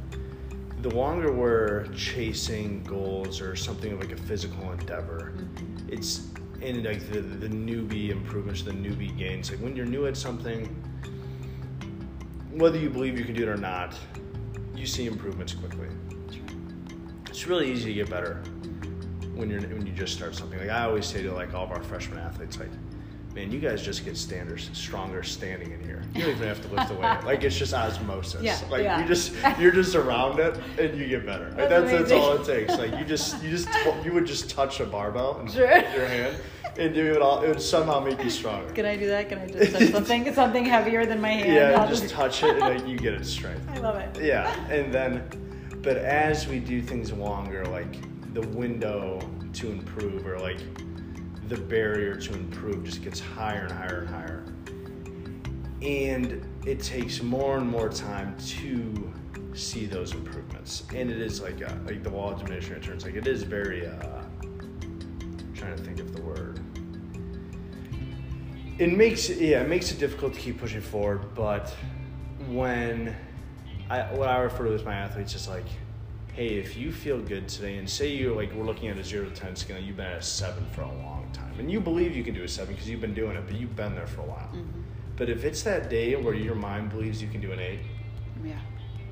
the 0.81 0.89
longer 0.89 1.31
we're 1.31 1.85
chasing 1.87 2.83
goals 2.83 3.41
or 3.41 3.55
something 3.55 3.99
like 3.99 4.11
a 4.11 4.17
physical 4.17 4.71
endeavor, 4.71 5.33
mm-hmm. 5.35 5.89
it's 5.89 6.27
in 6.61 6.83
like 6.83 7.11
the, 7.11 7.21
the 7.21 7.47
newbie 7.47 8.09
improvements, 8.09 8.63
the 8.63 8.71
newbie 8.71 9.15
gains. 9.17 9.51
Like 9.51 9.59
when 9.59 9.75
you're 9.75 9.85
new 9.85 10.07
at 10.07 10.17
something, 10.17 10.65
whether 12.51 12.77
you 12.77 12.89
believe 12.89 13.19
you 13.19 13.25
can 13.25 13.35
do 13.35 13.43
it 13.43 13.49
or 13.49 13.57
not, 13.57 13.95
you 14.75 14.87
see 14.87 15.05
improvements 15.05 15.53
quickly. 15.53 15.87
It's 17.29 17.47
really 17.47 17.71
easy 17.71 17.85
to 17.85 17.93
get 17.93 18.09
better 18.09 18.41
when 19.35 19.49
you're 19.49 19.61
when 19.61 19.85
you 19.85 19.93
just 19.93 20.13
start 20.13 20.35
something. 20.35 20.59
Like 20.59 20.69
I 20.69 20.83
always 20.83 21.05
say 21.05 21.23
to 21.23 21.33
like 21.33 21.53
all 21.53 21.63
of 21.63 21.71
our 21.71 21.81
freshman 21.83 22.19
athletes, 22.19 22.59
like, 22.59 22.69
man, 23.33 23.51
you 23.51 23.59
guys 23.59 23.81
just 23.81 24.03
get 24.03 24.17
standards 24.17 24.69
stronger 24.73 25.23
standing 25.23 25.71
in 25.71 25.83
here. 25.83 26.01
You 26.13 26.21
don't 26.23 26.31
even 26.31 26.47
have 26.47 26.61
to 26.61 26.75
lift 26.75 26.89
the 26.89 26.95
weight. 26.95 27.17
Like 27.23 27.43
it's 27.43 27.57
just 27.57 27.73
osmosis. 27.73 28.41
Yeah, 28.41 28.59
like 28.69 28.83
yeah. 28.83 28.99
you 28.99 29.07
just 29.07 29.33
you're 29.59 29.71
just 29.71 29.95
around 29.95 30.39
it 30.39 30.59
and 30.79 30.97
you 30.99 31.07
get 31.07 31.25
better. 31.25 31.51
That's, 31.51 31.69
that's, 31.69 31.91
that's 31.91 32.11
all 32.11 32.33
it 32.33 32.45
takes. 32.45 32.77
Like 32.77 32.97
you 32.97 33.05
just 33.05 33.41
you 33.43 33.49
just 33.49 33.69
you 34.03 34.11
would 34.11 34.25
just 34.25 34.49
touch 34.49 34.79
a 34.79 34.85
barbell 34.85 35.45
sure. 35.47 35.67
with 35.67 35.93
your 35.95 36.07
hand 36.07 36.35
and 36.77 36.93
do 36.93 37.13
it 37.13 37.21
all. 37.21 37.43
It 37.43 37.49
would 37.49 37.61
somehow 37.61 37.99
make 37.99 38.23
you 38.23 38.29
stronger. 38.29 38.71
Can 38.73 38.85
I 38.85 38.95
do 38.95 39.07
that? 39.07 39.29
Can 39.29 39.39
I 39.39 39.47
just 39.47 39.73
touch 39.73 39.91
something 39.91 40.33
something 40.33 40.65
heavier 40.65 41.05
than 41.05 41.21
my 41.21 41.29
hand? 41.33 41.53
Yeah, 41.53 41.87
just, 41.87 42.03
just 42.03 42.13
touch 42.13 42.43
it 42.43 42.51
and 42.51 42.59
like 42.59 42.87
you 42.87 42.97
get 42.97 43.13
it 43.13 43.25
strength. 43.25 43.67
I 43.69 43.79
love 43.79 43.95
it. 43.95 44.21
Yeah, 44.21 44.53
and 44.69 44.93
then, 44.93 45.23
but 45.81 45.97
as 45.97 46.47
we 46.47 46.59
do 46.59 46.81
things 46.81 47.11
longer, 47.11 47.65
like 47.65 47.97
the 48.33 48.41
window 48.49 49.19
to 49.53 49.71
improve 49.71 50.25
or 50.27 50.39
like 50.39 50.59
the 51.47 51.57
barrier 51.57 52.15
to 52.15 52.33
improve 52.33 52.83
just 52.83 53.01
gets 53.01 53.19
higher 53.19 53.63
and 53.63 53.71
higher 53.71 53.99
and 54.01 54.09
higher. 54.09 54.43
And 55.81 56.45
it 56.67 56.81
takes 56.81 57.21
more 57.23 57.57
and 57.57 57.67
more 57.67 57.89
time 57.89 58.35
to 58.37 59.13
see 59.53 59.85
those 59.85 60.13
improvements. 60.13 60.83
And 60.93 61.09
it 61.09 61.19
is 61.19 61.41
like 61.41 61.61
a, 61.61 61.79
like 61.85 62.03
the 62.03 62.09
law 62.09 62.33
of 62.33 62.39
diminishing 62.39 62.73
returns. 62.73 63.05
Like 63.05 63.15
it 63.15 63.25
is 63.25 63.43
very 63.43 63.87
uh, 63.87 64.21
trying 65.55 65.75
to 65.75 65.83
think 65.83 65.99
of 65.99 66.15
the 66.15 66.21
word. 66.21 66.59
It 68.77 68.95
makes 68.95 69.29
yeah, 69.29 69.61
it 69.61 69.69
makes 69.69 69.91
it 69.91 69.99
difficult 69.99 70.33
to 70.33 70.39
keep 70.39 70.59
pushing 70.59 70.81
forward, 70.81 71.33
but 71.35 71.75
when 72.47 73.15
I 73.89 74.01
what 74.13 74.27
I 74.27 74.39
refer 74.39 74.65
to 74.65 74.73
as 74.73 74.83
my 74.83 74.93
athletes 74.93 75.35
is 75.35 75.47
like 75.47 75.65
hey, 76.39 76.57
if 76.57 76.77
you 76.77 76.89
feel 76.89 77.19
good 77.19 77.49
today, 77.49 77.75
and 77.77 77.89
say 77.89 78.07
you're 78.07 78.33
like, 78.33 78.53
we're 78.53 78.63
looking 78.63 78.87
at 78.87 78.97
a 78.97 79.03
zero 79.03 79.25
to 79.25 79.31
10 79.31 79.57
scale, 79.57 79.77
you've 79.77 79.97
been 79.97 80.05
at 80.05 80.19
a 80.19 80.21
seven 80.21 80.65
for 80.67 80.83
a 80.83 80.87
long 80.87 81.29
time, 81.33 81.53
and 81.59 81.69
you 81.69 81.81
believe 81.81 82.15
you 82.15 82.23
can 82.23 82.33
do 82.33 82.43
a 82.43 82.47
seven 82.47 82.73
because 82.73 82.89
you've 82.89 83.01
been 83.01 83.13
doing 83.13 83.35
it, 83.35 83.43
but 83.45 83.55
you've 83.55 83.75
been 83.75 83.93
there 83.93 84.07
for 84.07 84.21
a 84.21 84.25
while. 84.25 84.49
Mm-hmm. 84.53 84.81
But 85.17 85.29
if 85.29 85.43
it's 85.43 85.63
that 85.63 85.89
day 85.89 86.15
where 86.15 86.33
your 86.33 86.55
mind 86.55 86.91
believes 86.91 87.21
you 87.21 87.27
can 87.27 87.41
do 87.41 87.51
an 87.51 87.59
eight, 87.59 87.81
yeah, 88.41 88.53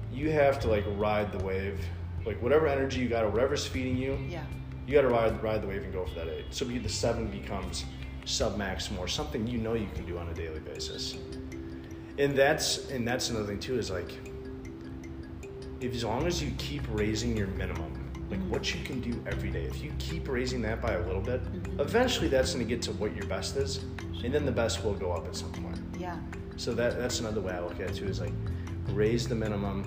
you 0.10 0.32
have 0.32 0.58
to 0.62 0.70
like 0.70 0.86
ride 0.96 1.38
the 1.38 1.44
wave, 1.44 1.86
like 2.26 2.42
whatever 2.42 2.66
energy 2.66 3.02
you 3.02 3.10
got 3.10 3.26
or 3.26 3.30
whatever's 3.30 3.68
feeding 3.68 3.98
you, 3.98 4.18
yeah, 4.30 4.46
you 4.88 4.94
got 4.94 5.02
to 5.02 5.10
ride 5.10 5.44
ride 5.44 5.62
the 5.62 5.68
wave 5.68 5.84
and 5.84 5.92
go 5.92 6.06
for 6.06 6.16
that 6.16 6.30
eight. 6.30 6.46
So 6.52 6.64
the 6.64 6.88
seven 6.88 7.28
becomes 7.28 7.84
sub 8.24 8.58
maximal 8.58 9.00
or 9.00 9.10
something 9.10 9.46
you 9.46 9.58
know 9.58 9.74
you 9.74 9.90
can 9.96 10.06
do 10.06 10.18
on 10.18 10.30
a 10.30 10.34
daily 10.34 10.62
basis. 10.62 11.18
And 12.18 12.38
that's 12.38 12.90
and 12.90 13.06
that's 13.06 13.30
another 13.30 13.48
thing 13.48 13.60
too 13.60 13.78
is 13.78 13.92
like 13.92 14.18
as 15.82 16.04
long 16.04 16.26
as 16.26 16.42
you 16.42 16.52
keep 16.58 16.82
raising 16.90 17.36
your 17.36 17.48
minimum, 17.48 17.94
like 18.30 18.40
mm-hmm. 18.40 18.50
what 18.50 18.74
you 18.74 18.84
can 18.84 19.00
do 19.00 19.24
every 19.28 19.50
day, 19.50 19.64
if 19.64 19.82
you 19.82 19.92
keep 20.00 20.28
raising 20.28 20.62
that 20.64 20.82
by 20.82 20.94
a 20.94 21.02
little 21.06 21.22
bit, 21.22 21.44
mm-hmm. 21.44 21.80
eventually 21.80 22.28
that's 22.28 22.54
going 22.54 22.66
to 22.66 22.70
get 22.70 22.82
to 22.84 22.92
what 22.94 23.16
your 23.16 23.26
best 23.26 23.56
is, 23.56 23.78
and 24.24 24.34
then 24.34 24.46
the 24.46 24.52
best 24.52 24.84
will 24.84 24.94
go 24.94 25.12
up 25.12 25.28
at 25.28 25.36
some 25.36 25.52
point. 25.52 25.80
Yeah. 25.98 26.18
So 26.58 26.74
that 26.74 26.98
that's 26.98 27.20
another 27.20 27.42
way 27.42 27.54
I 27.54 27.60
look 27.60 27.80
at 27.80 27.92
it 27.92 27.96
too 27.96 28.06
is 28.06 28.20
like 28.20 28.34
raise 28.90 29.28
the 29.28 29.36
minimum, 29.36 29.84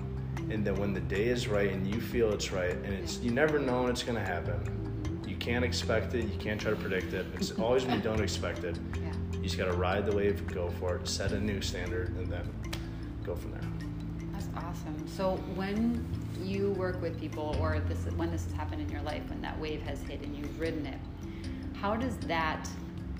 and 0.49 0.65
then 0.65 0.75
when 0.75 0.93
the 0.93 1.01
day 1.01 1.25
is 1.25 1.47
right 1.47 1.71
and 1.71 1.85
you 1.85 1.99
feel 1.99 2.31
it's 2.31 2.51
right, 2.51 2.71
and 2.71 2.93
it's 2.93 3.19
you 3.19 3.31
never 3.31 3.59
know 3.59 3.83
when 3.83 3.91
it's 3.91 4.03
going 4.03 4.17
to 4.17 4.25
happen. 4.25 4.77
You 5.27 5.35
can't 5.37 5.63
expect 5.63 6.13
it. 6.13 6.25
You 6.25 6.37
can't 6.39 6.59
try 6.59 6.71
to 6.71 6.77
predict 6.77 7.13
it. 7.13 7.25
It's 7.35 7.51
always 7.51 7.85
when 7.85 7.95
you 7.95 8.01
don't 8.01 8.21
expect 8.21 8.63
it. 8.63 8.77
Yeah. 9.01 9.11
You 9.33 9.47
just 9.47 9.57
got 9.57 9.65
to 9.65 9.73
ride 9.73 10.05
the 10.05 10.15
wave, 10.15 10.45
go 10.45 10.69
for 10.69 10.97
it, 10.97 11.07
set 11.07 11.31
a 11.31 11.39
new 11.39 11.61
standard, 11.61 12.09
and 12.09 12.27
then 12.31 12.47
go 13.23 13.35
from 13.35 13.51
there. 13.53 13.90
Awesome. 14.55 15.07
So 15.07 15.37
when 15.55 16.05
you 16.41 16.71
work 16.71 17.01
with 17.01 17.19
people, 17.19 17.55
or 17.59 17.79
this 17.79 18.05
when 18.15 18.31
this 18.31 18.43
has 18.45 18.53
happened 18.53 18.81
in 18.81 18.89
your 18.89 19.01
life, 19.01 19.23
when 19.29 19.41
that 19.41 19.59
wave 19.59 19.81
has 19.83 20.01
hit 20.01 20.21
and 20.21 20.35
you've 20.35 20.59
ridden 20.59 20.85
it, 20.85 20.99
how 21.73 21.95
does 21.95 22.17
that 22.27 22.67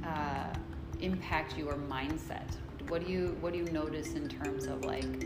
uh, 0.05 0.53
impact 1.00 1.57
your 1.57 1.75
mindset? 1.75 2.47
What 2.88 3.05
do 3.05 3.11
you 3.11 3.38
what 3.39 3.53
do 3.53 3.59
you 3.59 3.65
notice 3.65 4.13
in 4.13 4.27
terms 4.27 4.65
of 4.65 4.83
like 4.83 5.25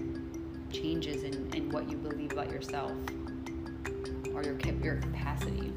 changes 0.71 1.23
in, 1.23 1.51
in 1.53 1.71
what 1.71 1.89
you 1.89 1.97
believe 1.97 2.31
about 2.33 2.51
yourself 2.51 2.91
or 4.33 4.43
your 4.43 4.57
your 4.83 4.97
capacity? 4.97 5.71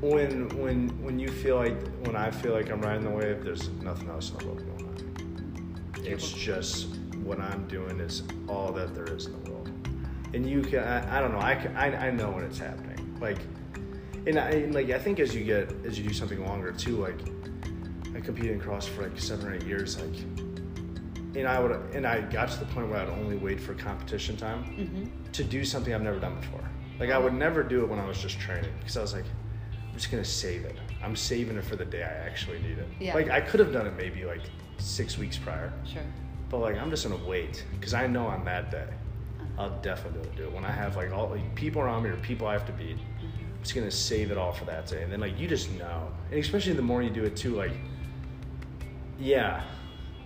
When 0.00 0.48
when 0.58 0.88
when 1.02 1.18
you 1.18 1.28
feel 1.28 1.56
like 1.56 1.76
when 2.06 2.16
I 2.16 2.30
feel 2.30 2.54
like 2.54 2.70
I'm 2.70 2.80
riding 2.80 3.04
the 3.04 3.10
wave, 3.10 3.44
there's 3.44 3.68
nothing 3.82 4.08
else 4.08 4.30
in 4.30 4.38
the 4.38 4.46
world 4.46 4.58
going 4.66 4.88
on. 4.88 6.02
It's 6.02 6.30
just 6.32 6.96
what 7.30 7.38
I'm 7.38 7.64
doing 7.68 8.00
is 8.00 8.24
all 8.48 8.72
that 8.72 8.92
there 8.92 9.04
is 9.04 9.26
in 9.26 9.44
the 9.44 9.50
world. 9.50 9.70
And 10.34 10.44
you 10.44 10.62
can, 10.62 10.80
I, 10.80 11.18
I 11.18 11.20
don't 11.20 11.30
know, 11.30 11.40
I, 11.40 11.54
can, 11.54 11.76
I, 11.76 12.08
I 12.08 12.10
know 12.10 12.28
when 12.30 12.42
it's 12.42 12.58
happening. 12.58 13.16
Like, 13.20 13.38
and 14.26 14.36
I, 14.36 14.50
and 14.50 14.74
like, 14.74 14.90
I 14.90 14.98
think 14.98 15.20
as 15.20 15.32
you 15.32 15.44
get, 15.44 15.72
as 15.86 15.96
you 15.96 16.08
do 16.08 16.12
something 16.12 16.44
longer 16.44 16.72
too, 16.72 16.96
like, 16.96 17.20
I 18.16 18.20
competed 18.20 18.50
in 18.50 18.60
cross 18.60 18.84
for 18.84 19.04
like 19.04 19.16
seven 19.18 19.46
or 19.46 19.54
eight 19.54 19.62
years, 19.62 19.96
like, 20.00 20.18
and 21.36 21.46
I 21.46 21.60
would, 21.60 21.70
and 21.94 22.04
I 22.04 22.20
got 22.20 22.50
to 22.50 22.58
the 22.58 22.66
point 22.66 22.88
where 22.88 22.98
I'd 22.98 23.08
only 23.10 23.36
wait 23.36 23.60
for 23.60 23.74
competition 23.74 24.36
time 24.36 24.64
mm-hmm. 24.64 25.30
to 25.30 25.44
do 25.44 25.64
something 25.64 25.94
I've 25.94 26.02
never 26.02 26.18
done 26.18 26.34
before. 26.34 26.68
Like, 26.98 27.10
I 27.10 27.18
would 27.18 27.34
never 27.34 27.62
do 27.62 27.84
it 27.84 27.88
when 27.88 28.00
I 28.00 28.08
was 28.08 28.20
just 28.20 28.40
training 28.40 28.72
because 28.80 28.96
I 28.96 29.02
was 29.02 29.14
like, 29.14 29.24
I'm 29.88 29.94
just 29.94 30.10
gonna 30.10 30.24
save 30.24 30.64
it. 30.64 30.76
I'm 31.00 31.14
saving 31.14 31.56
it 31.56 31.64
for 31.64 31.76
the 31.76 31.84
day 31.84 32.02
I 32.02 32.26
actually 32.26 32.60
need 32.60 32.78
it. 32.78 32.88
Yeah. 32.98 33.14
Like, 33.14 33.30
I 33.30 33.40
could 33.40 33.60
have 33.60 33.72
done 33.72 33.86
it 33.86 33.94
maybe 33.96 34.24
like 34.24 34.42
six 34.78 35.16
weeks 35.16 35.38
prior. 35.38 35.72
Sure 35.86 36.02
but 36.50 36.58
like 36.58 36.76
I'm 36.76 36.90
just 36.90 37.08
gonna 37.08 37.24
wait 37.24 37.64
because 37.78 37.94
I 37.94 38.06
know 38.06 38.26
on 38.26 38.44
that 38.44 38.70
day 38.70 38.86
uh-huh. 38.88 39.62
I'll 39.62 39.80
definitely 39.80 40.20
be 40.20 40.26
able 40.26 40.30
to 40.30 40.42
do 40.42 40.44
it. 40.48 40.52
When 40.52 40.64
I 40.64 40.70
have 40.70 40.96
like 40.96 41.12
all 41.12 41.30
like 41.30 41.54
people 41.54 41.80
around 41.80 42.02
me 42.02 42.10
or 42.10 42.16
people 42.16 42.46
I 42.46 42.52
have 42.52 42.66
to 42.66 42.72
beat, 42.72 42.96
mm-hmm. 42.96 43.26
I'm 43.26 43.62
just 43.62 43.74
gonna 43.74 43.90
save 43.90 44.30
it 44.30 44.36
all 44.36 44.52
for 44.52 44.64
that 44.66 44.86
day. 44.86 45.02
And 45.02 45.10
then 45.12 45.20
like 45.20 45.38
you 45.38 45.48
just 45.48 45.70
know, 45.72 46.10
and 46.30 46.38
especially 46.38 46.74
the 46.74 46.82
more 46.82 47.02
you 47.02 47.10
do 47.10 47.24
it 47.24 47.36
too, 47.36 47.54
like 47.54 47.72
yeah, 49.18 49.62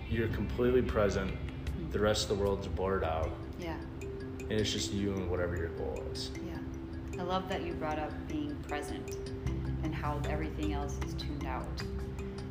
you're 0.08 0.28
completely 0.28 0.82
present. 0.82 1.30
Mm-hmm. 1.30 1.90
The 1.90 2.00
rest 2.00 2.30
of 2.30 2.36
the 2.36 2.42
world's 2.42 2.66
blurred 2.68 3.04
out, 3.04 3.30
Yeah. 3.58 3.76
and 4.00 4.52
it's 4.52 4.72
just 4.72 4.92
you 4.92 5.12
and 5.12 5.30
whatever 5.30 5.56
your 5.56 5.68
goal 5.70 6.02
is. 6.12 6.30
Yeah. 6.46 7.20
I 7.20 7.22
love 7.22 7.48
that 7.48 7.62
you 7.62 7.74
brought 7.74 7.98
up 7.98 8.12
being 8.28 8.56
present 8.68 9.30
and 9.82 9.94
how 9.94 10.20
everything 10.28 10.72
else 10.72 10.98
is 11.06 11.14
tuned 11.14 11.44
out. 11.44 11.82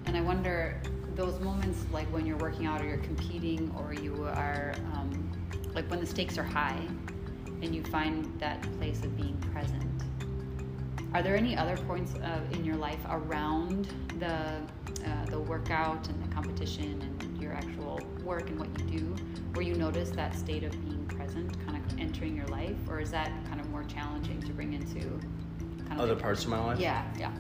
And 0.06 0.16
I 0.16 0.22
wonder 0.22 0.82
those 1.16 1.40
moments 1.40 1.86
like 1.92 2.08
when 2.08 2.26
you're 2.26 2.38
working 2.38 2.66
out 2.66 2.82
or 2.82 2.86
you're 2.88 2.98
competing 2.98 3.74
or 3.78 3.94
you 3.94 4.24
are 4.26 4.74
um, 4.94 5.32
like 5.74 5.90
when 5.90 6.00
the 6.00 6.06
stakes 6.06 6.38
are 6.38 6.44
high 6.44 6.80
and 7.62 7.74
you 7.76 7.84
find 7.84 8.40
that 8.40 8.62
place 8.78 9.04
of 9.04 9.16
being 9.16 9.38
present. 9.54 9.84
Are 11.14 11.22
there 11.22 11.36
any 11.36 11.56
other 11.56 11.78
points 11.78 12.16
uh, 12.16 12.40
in 12.52 12.66
your 12.66 12.76
life 12.76 13.00
around 13.10 13.94
the 14.20 14.34
uh, 15.06 15.26
the 15.30 15.40
workout 15.40 16.08
and 16.08 16.24
the 16.24 16.34
competition 16.34 17.02
and 17.22 17.42
your 17.42 17.54
actual 17.54 18.00
work 18.24 18.50
and 18.50 18.60
what 18.60 18.70
you 18.80 19.00
do, 19.00 19.16
where 19.54 19.64
you 19.66 19.76
notice 19.76 20.10
that 20.12 20.34
state 20.36 20.64
of 20.64 20.72
being 20.88 21.06
present, 21.06 21.54
kind 21.66 21.78
of 21.78 22.00
entering 22.00 22.36
your 22.36 22.48
life, 22.48 22.76
or 22.88 23.00
is 23.00 23.12
that 23.12 23.30
kind 23.48 23.60
of 23.60 23.70
more 23.70 23.84
challenging 23.84 24.42
to 24.42 24.52
bring 24.54 24.74
into 24.74 25.00
kind 25.88 25.94
of 25.94 26.00
Other 26.00 26.16
the- 26.16 26.22
parts 26.22 26.44
of 26.44 26.50
my 26.50 26.60
life. 26.60 26.80
Yeah, 26.80 27.04
yeah. 27.20 27.32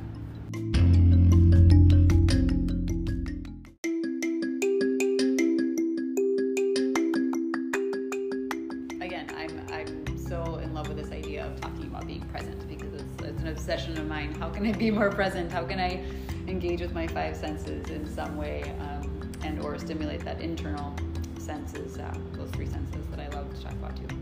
Be 14.83 14.91
more 14.91 15.09
present? 15.09 15.49
How 15.49 15.63
can 15.63 15.79
I 15.79 16.03
engage 16.47 16.81
with 16.81 16.93
my 16.93 17.07
five 17.07 17.37
senses 17.37 17.89
in 17.89 18.05
some 18.05 18.35
way, 18.35 18.63
um, 18.81 19.31
and 19.45 19.63
or 19.63 19.79
stimulate 19.79 20.25
that 20.25 20.41
internal 20.41 20.93
senses, 21.39 21.97
uh, 21.97 22.13
those 22.33 22.49
three 22.51 22.65
senses 22.65 23.05
that 23.07 23.19
I 23.21 23.29
love 23.29 23.53
to 23.55 23.63
talk 23.63 23.71
about 23.71 23.95
too. 23.95 24.13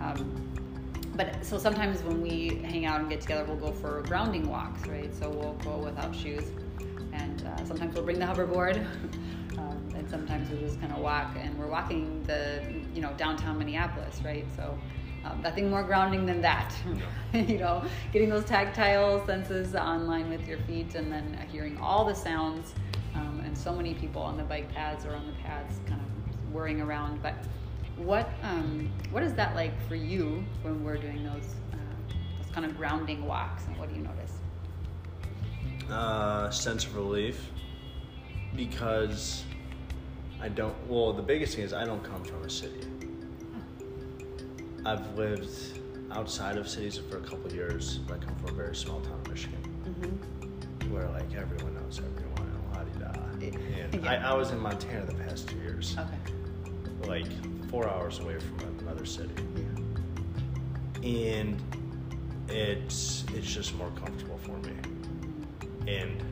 Um, 0.00 0.52
but 1.14 1.42
so 1.42 1.56
sometimes 1.56 2.02
when 2.02 2.20
we 2.20 2.60
hang 2.62 2.84
out 2.84 3.00
and 3.00 3.08
get 3.08 3.22
together, 3.22 3.44
we'll 3.44 3.56
go 3.56 3.72
for 3.72 4.02
grounding 4.02 4.50
walks, 4.50 4.86
right? 4.86 5.14
So 5.14 5.30
we'll 5.30 5.54
go 5.64 5.78
without 5.78 6.14
shoes, 6.14 6.44
and 7.14 7.42
uh, 7.46 7.64
sometimes 7.64 7.94
we'll 7.94 8.04
bring 8.04 8.18
the 8.18 8.26
hoverboard, 8.26 8.76
um, 9.58 9.88
and 9.96 10.10
sometimes 10.10 10.50
we'll 10.50 10.60
just 10.60 10.78
kind 10.78 10.92
of 10.92 10.98
walk. 10.98 11.34
And 11.38 11.58
we're 11.58 11.68
walking 11.70 12.22
the, 12.24 12.62
you 12.94 13.00
know, 13.00 13.14
downtown 13.16 13.58
Minneapolis, 13.58 14.20
right? 14.22 14.44
So 14.56 14.78
um, 15.24 15.40
nothing 15.42 15.70
more 15.70 15.82
grounding 15.82 16.26
than 16.26 16.40
that, 16.42 16.74
you 17.32 17.58
know, 17.58 17.84
getting 18.12 18.28
those 18.28 18.44
tactile 18.44 19.24
senses 19.26 19.74
online 19.74 20.28
with 20.28 20.46
your 20.46 20.58
feet, 20.58 20.94
and 20.94 21.10
then 21.10 21.38
hearing 21.50 21.78
all 21.78 22.04
the 22.04 22.14
sounds, 22.14 22.74
um, 23.14 23.42
and 23.44 23.56
so 23.56 23.72
many 23.72 23.94
people 23.94 24.22
on 24.22 24.36
the 24.36 24.44
bike 24.44 24.72
paths 24.72 25.04
or 25.04 25.14
on 25.14 25.26
the 25.26 25.32
paths, 25.42 25.78
kind 25.86 26.00
of 26.00 26.52
whirring 26.52 26.80
around, 26.80 27.22
but 27.22 27.34
what 27.96 28.30
um, 28.42 28.90
what 29.10 29.22
is 29.22 29.34
that 29.34 29.54
like 29.54 29.72
for 29.86 29.94
you 29.94 30.44
when 30.62 30.82
we're 30.82 30.96
doing 30.96 31.22
those 31.22 31.54
uh, 31.72 31.76
those 32.42 32.52
kind 32.52 32.66
of 32.66 32.76
grounding 32.76 33.24
walks, 33.26 33.66
and 33.66 33.76
what 33.76 33.88
do 33.88 33.94
you 33.94 34.02
notice? 34.02 34.32
uh, 35.90 36.50
sense 36.50 36.84
of 36.84 36.94
relief 36.96 37.50
because 38.56 39.44
I 40.40 40.48
don't. 40.48 40.74
Well, 40.88 41.12
the 41.12 41.22
biggest 41.22 41.56
thing 41.56 41.64
is 41.64 41.72
I 41.72 41.84
don't 41.84 42.02
come 42.02 42.24
from 42.24 42.42
a 42.42 42.50
city. 42.50 42.86
I've 44.84 45.16
lived 45.16 45.48
outside 46.10 46.56
of 46.56 46.68
cities 46.68 46.98
for 46.98 47.18
a 47.18 47.20
couple 47.20 47.46
of 47.46 47.54
years, 47.54 47.98
but 47.98 48.20
I 48.20 48.24
come 48.24 48.34
from 48.36 48.48
a 48.50 48.52
very 48.52 48.74
small 48.76 49.00
town 49.00 49.20
in 49.24 49.30
Michigan 49.32 49.58
Mm-hmm. 49.82 50.92
where 50.92 51.08
like 51.08 51.34
everyone 51.34 51.74
knows 51.74 51.98
everyone 51.98 52.52
and 52.54 52.76
la 52.76 52.84
di 52.84 52.98
da. 53.00 53.22
And 53.90 54.04
Yeah. 54.04 54.10
I, 54.10 54.30
I 54.30 54.34
was 54.34 54.50
in 54.52 54.58
Montana 54.60 55.06
the 55.06 55.14
past 55.14 55.48
two 55.48 55.56
years, 55.58 55.96
Okay. 55.98 57.08
like 57.08 57.26
four 57.68 57.88
hours 57.88 58.20
away 58.20 58.38
from 58.38 58.78
another 58.80 59.04
city, 59.04 59.34
Yeah. 59.56 61.08
and 61.08 61.62
it's 62.48 63.24
it's 63.34 63.52
just 63.52 63.74
more 63.74 63.90
comfortable 64.04 64.38
for 64.38 64.56
me. 64.58 64.72
And 65.88 66.22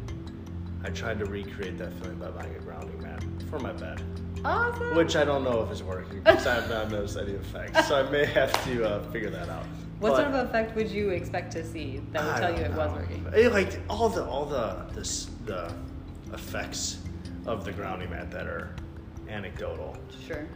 I 0.83 0.91
tried 0.91 1.19
to 1.19 1.27
recreate 1.27 1.79
that 1.79 1.93
feeling 2.01 2.19
by 2.19 2.31
buying 2.31 2.55
a 2.55 2.59
grounding 2.61 3.01
mat 3.03 3.23
for 3.51 3.59
my 3.59 3.73
bed, 3.73 4.01
Awesome. 4.45 4.95
which 4.97 5.15
I 5.17 5.25
don't 5.25 5.45
know 5.45 5.63
if 5.63 5.71
it's 5.71 5.83
working 5.83 6.21
because 6.21 6.47
I 6.47 6.55
have 6.55 6.71
not 6.71 6.91
noticed 6.91 7.19
any 7.19 7.33
effects. 7.33 7.87
So 7.89 7.97
I 7.97 8.11
may 8.11 8.25
have 8.25 8.53
to 8.65 8.85
uh, 8.89 9.03
figure 9.11 9.31
that 9.31 9.49
out. 9.49 9.65
what 9.99 10.11
But 10.11 10.17
sort 10.17 10.29
of 10.29 10.49
effect 10.49 10.75
would 10.77 10.91
you 10.91 11.11
expect 11.11 11.53
to 11.53 11.65
see 11.65 12.01
that 12.13 12.25
would 12.25 12.35
I 12.35 12.41
tell 12.41 12.59
you 12.59 12.65
it 12.65 12.73
was 12.73 12.93
working? 12.93 13.27
It, 13.35 13.53
like 13.53 13.81
all 13.91 14.09
the 14.09 14.25
all 14.25 14.47
the 14.47 14.87
this 14.95 15.29
the 15.45 15.71
effects 16.33 16.99
of 17.47 17.65
the 17.65 17.73
grounding 17.73 18.11
mat 18.11 18.31
that 18.31 18.47
are 18.47 18.75
anecdotal 19.29 19.97
Sure. 20.27 20.47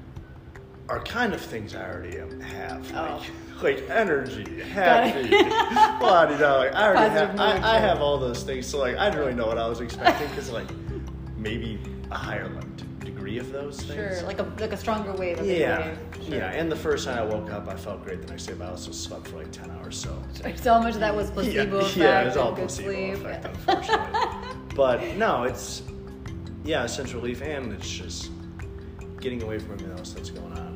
Are 0.89 1.01
kind 1.03 1.33
of 1.33 1.41
things 1.41 1.75
I 1.75 1.89
already 1.91 2.19
have. 2.45 2.93
Oh. 2.95 3.23
Like, 3.63 3.63
like 3.63 3.91
energy, 3.91 4.61
happy, 4.61 5.29
you 5.31 5.43
like 5.43 5.53
I 5.53 5.99
already 6.01 6.35
Positive 6.35 6.75
have, 7.31 7.41
I, 7.41 7.77
I 7.77 7.79
have 7.79 8.01
all 8.01 8.19
those 8.19 8.43
things. 8.43 8.67
So 8.67 8.79
like, 8.79 8.97
I 8.97 9.07
didn't 9.07 9.21
really 9.21 9.35
know 9.35 9.47
what 9.47 9.59
I 9.59 9.67
was 9.67 9.81
expecting 9.81 10.29
because 10.29 10.51
like 10.51 10.69
maybe 11.37 11.79
a 12.11 12.17
higher 12.17 12.49
like, 12.49 13.01
degree 13.01 13.39
of 13.39 13.53
those 13.53 13.81
things. 13.81 14.19
Sure. 14.19 14.27
Like 14.27 14.39
a 14.41 14.43
like 14.59 14.73
a 14.73 14.77
stronger 14.77 15.13
wave. 15.13 15.39
Big 15.39 15.61
yeah. 15.61 15.95
Sure. 16.27 16.35
yeah. 16.37 16.51
And 16.53 16.71
the 16.71 16.77
first 16.77 17.07
night 17.07 17.19
I 17.19 17.25
woke 17.25 17.51
up, 17.51 17.69
I 17.69 17.77
felt 17.77 18.05
great. 18.05 18.21
The 18.23 18.29
next 18.29 18.47
day, 18.47 18.55
but 18.55 18.67
I 18.67 18.71
also 18.71 18.93
slept 18.93 19.29
for 19.29 19.39
like 19.39 19.53
ten 19.53 19.71
hours. 19.71 19.97
So 19.97 20.23
So 20.57 20.81
much 20.81 20.95
of 20.95 21.01
that 21.01 21.15
was 21.15 21.31
placebo 21.33 21.81
yeah, 21.81 21.85
effect. 21.85 21.97
yeah, 21.97 22.23
it's 22.23 22.37
all 22.37 22.53
placebo 22.55 22.91
sleep. 22.93 23.15
effect, 23.15 23.45
unfortunately. 23.47 24.21
but 24.75 25.17
no, 25.17 25.45
it's 25.45 25.83
yeah, 26.65 26.85
essential 26.85 27.21
relief, 27.21 27.43
and 27.43 27.73
it's 27.73 27.89
just 27.89 28.31
getting 29.21 29.43
away 29.43 29.59
from 29.59 29.73
everything 29.73 29.97
else 29.99 30.13
that's 30.13 30.31
going 30.31 30.53
on, 30.53 30.74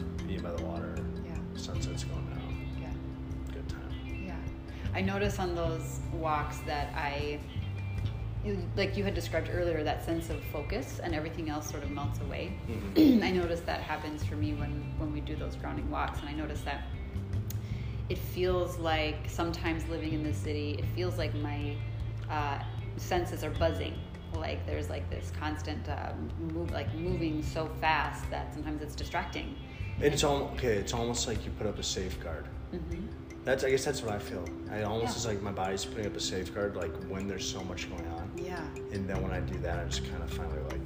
sunset's 1.58 2.04
going 2.04 2.26
down, 2.26 2.68
Yeah. 2.80 2.88
good 3.52 3.68
time. 3.68 3.92
Yeah. 4.24 4.36
I 4.94 5.00
notice 5.00 5.38
on 5.38 5.54
those 5.54 6.00
walks 6.12 6.58
that 6.58 6.92
I, 6.94 7.40
like 8.76 8.96
you 8.96 9.04
had 9.04 9.14
described 9.14 9.50
earlier, 9.52 9.82
that 9.82 10.04
sense 10.04 10.30
of 10.30 10.42
focus 10.44 11.00
and 11.02 11.14
everything 11.14 11.50
else 11.50 11.68
sort 11.68 11.82
of 11.82 11.90
melts 11.90 12.20
away. 12.20 12.52
Mm-hmm. 12.94 13.22
I 13.24 13.30
notice 13.30 13.60
that 13.60 13.80
happens 13.80 14.24
for 14.24 14.36
me 14.36 14.54
when, 14.54 14.94
when 14.98 15.12
we 15.12 15.20
do 15.20 15.36
those 15.36 15.56
grounding 15.56 15.90
walks, 15.90 16.20
and 16.20 16.28
I 16.28 16.32
notice 16.32 16.60
that 16.62 16.84
it 18.08 18.18
feels 18.18 18.78
like 18.78 19.16
sometimes 19.28 19.86
living 19.88 20.12
in 20.14 20.22
the 20.22 20.32
city, 20.32 20.76
it 20.78 20.84
feels 20.94 21.18
like 21.18 21.34
my 21.34 21.74
uh, 22.30 22.62
senses 22.96 23.44
are 23.44 23.50
buzzing. 23.50 23.94
Like 24.34 24.64
there's 24.66 24.88
like 24.88 25.08
this 25.10 25.32
constant 25.38 25.88
um, 25.88 26.30
move, 26.38 26.70
like 26.70 26.94
moving 26.94 27.42
so 27.42 27.68
fast 27.80 28.30
that 28.30 28.54
sometimes 28.54 28.82
it's 28.82 28.94
distracting. 28.94 29.56
It's 30.00 30.22
almost 30.24 30.52
okay. 30.54 30.74
It's 30.76 30.94
almost 30.94 31.26
like 31.26 31.44
you 31.44 31.50
put 31.52 31.66
up 31.66 31.78
a 31.78 31.82
safeguard. 31.82 32.46
hmm 32.70 33.06
That's 33.44 33.64
I 33.64 33.70
guess 33.70 33.84
that's 33.84 34.02
what 34.02 34.14
I 34.14 34.18
feel. 34.18 34.44
I 34.70 34.82
almost 34.82 35.12
Yeah. 35.14 35.16
is 35.20 35.26
like 35.26 35.42
my 35.42 35.52
body's 35.52 35.84
putting 35.84 36.06
up 36.06 36.16
a 36.16 36.20
safeguard, 36.20 36.76
like 36.76 36.92
when 37.08 37.26
there's 37.26 37.48
so 37.50 37.62
much 37.64 37.88
going 37.90 38.06
on, 38.08 38.30
Yeah. 38.36 38.60
and 38.92 39.08
then 39.08 39.22
when 39.22 39.32
I 39.32 39.40
do 39.40 39.58
that, 39.60 39.78
I 39.78 39.84
just 39.88 40.04
kind 40.10 40.22
of 40.22 40.30
finally 40.30 40.60
like, 40.70 40.84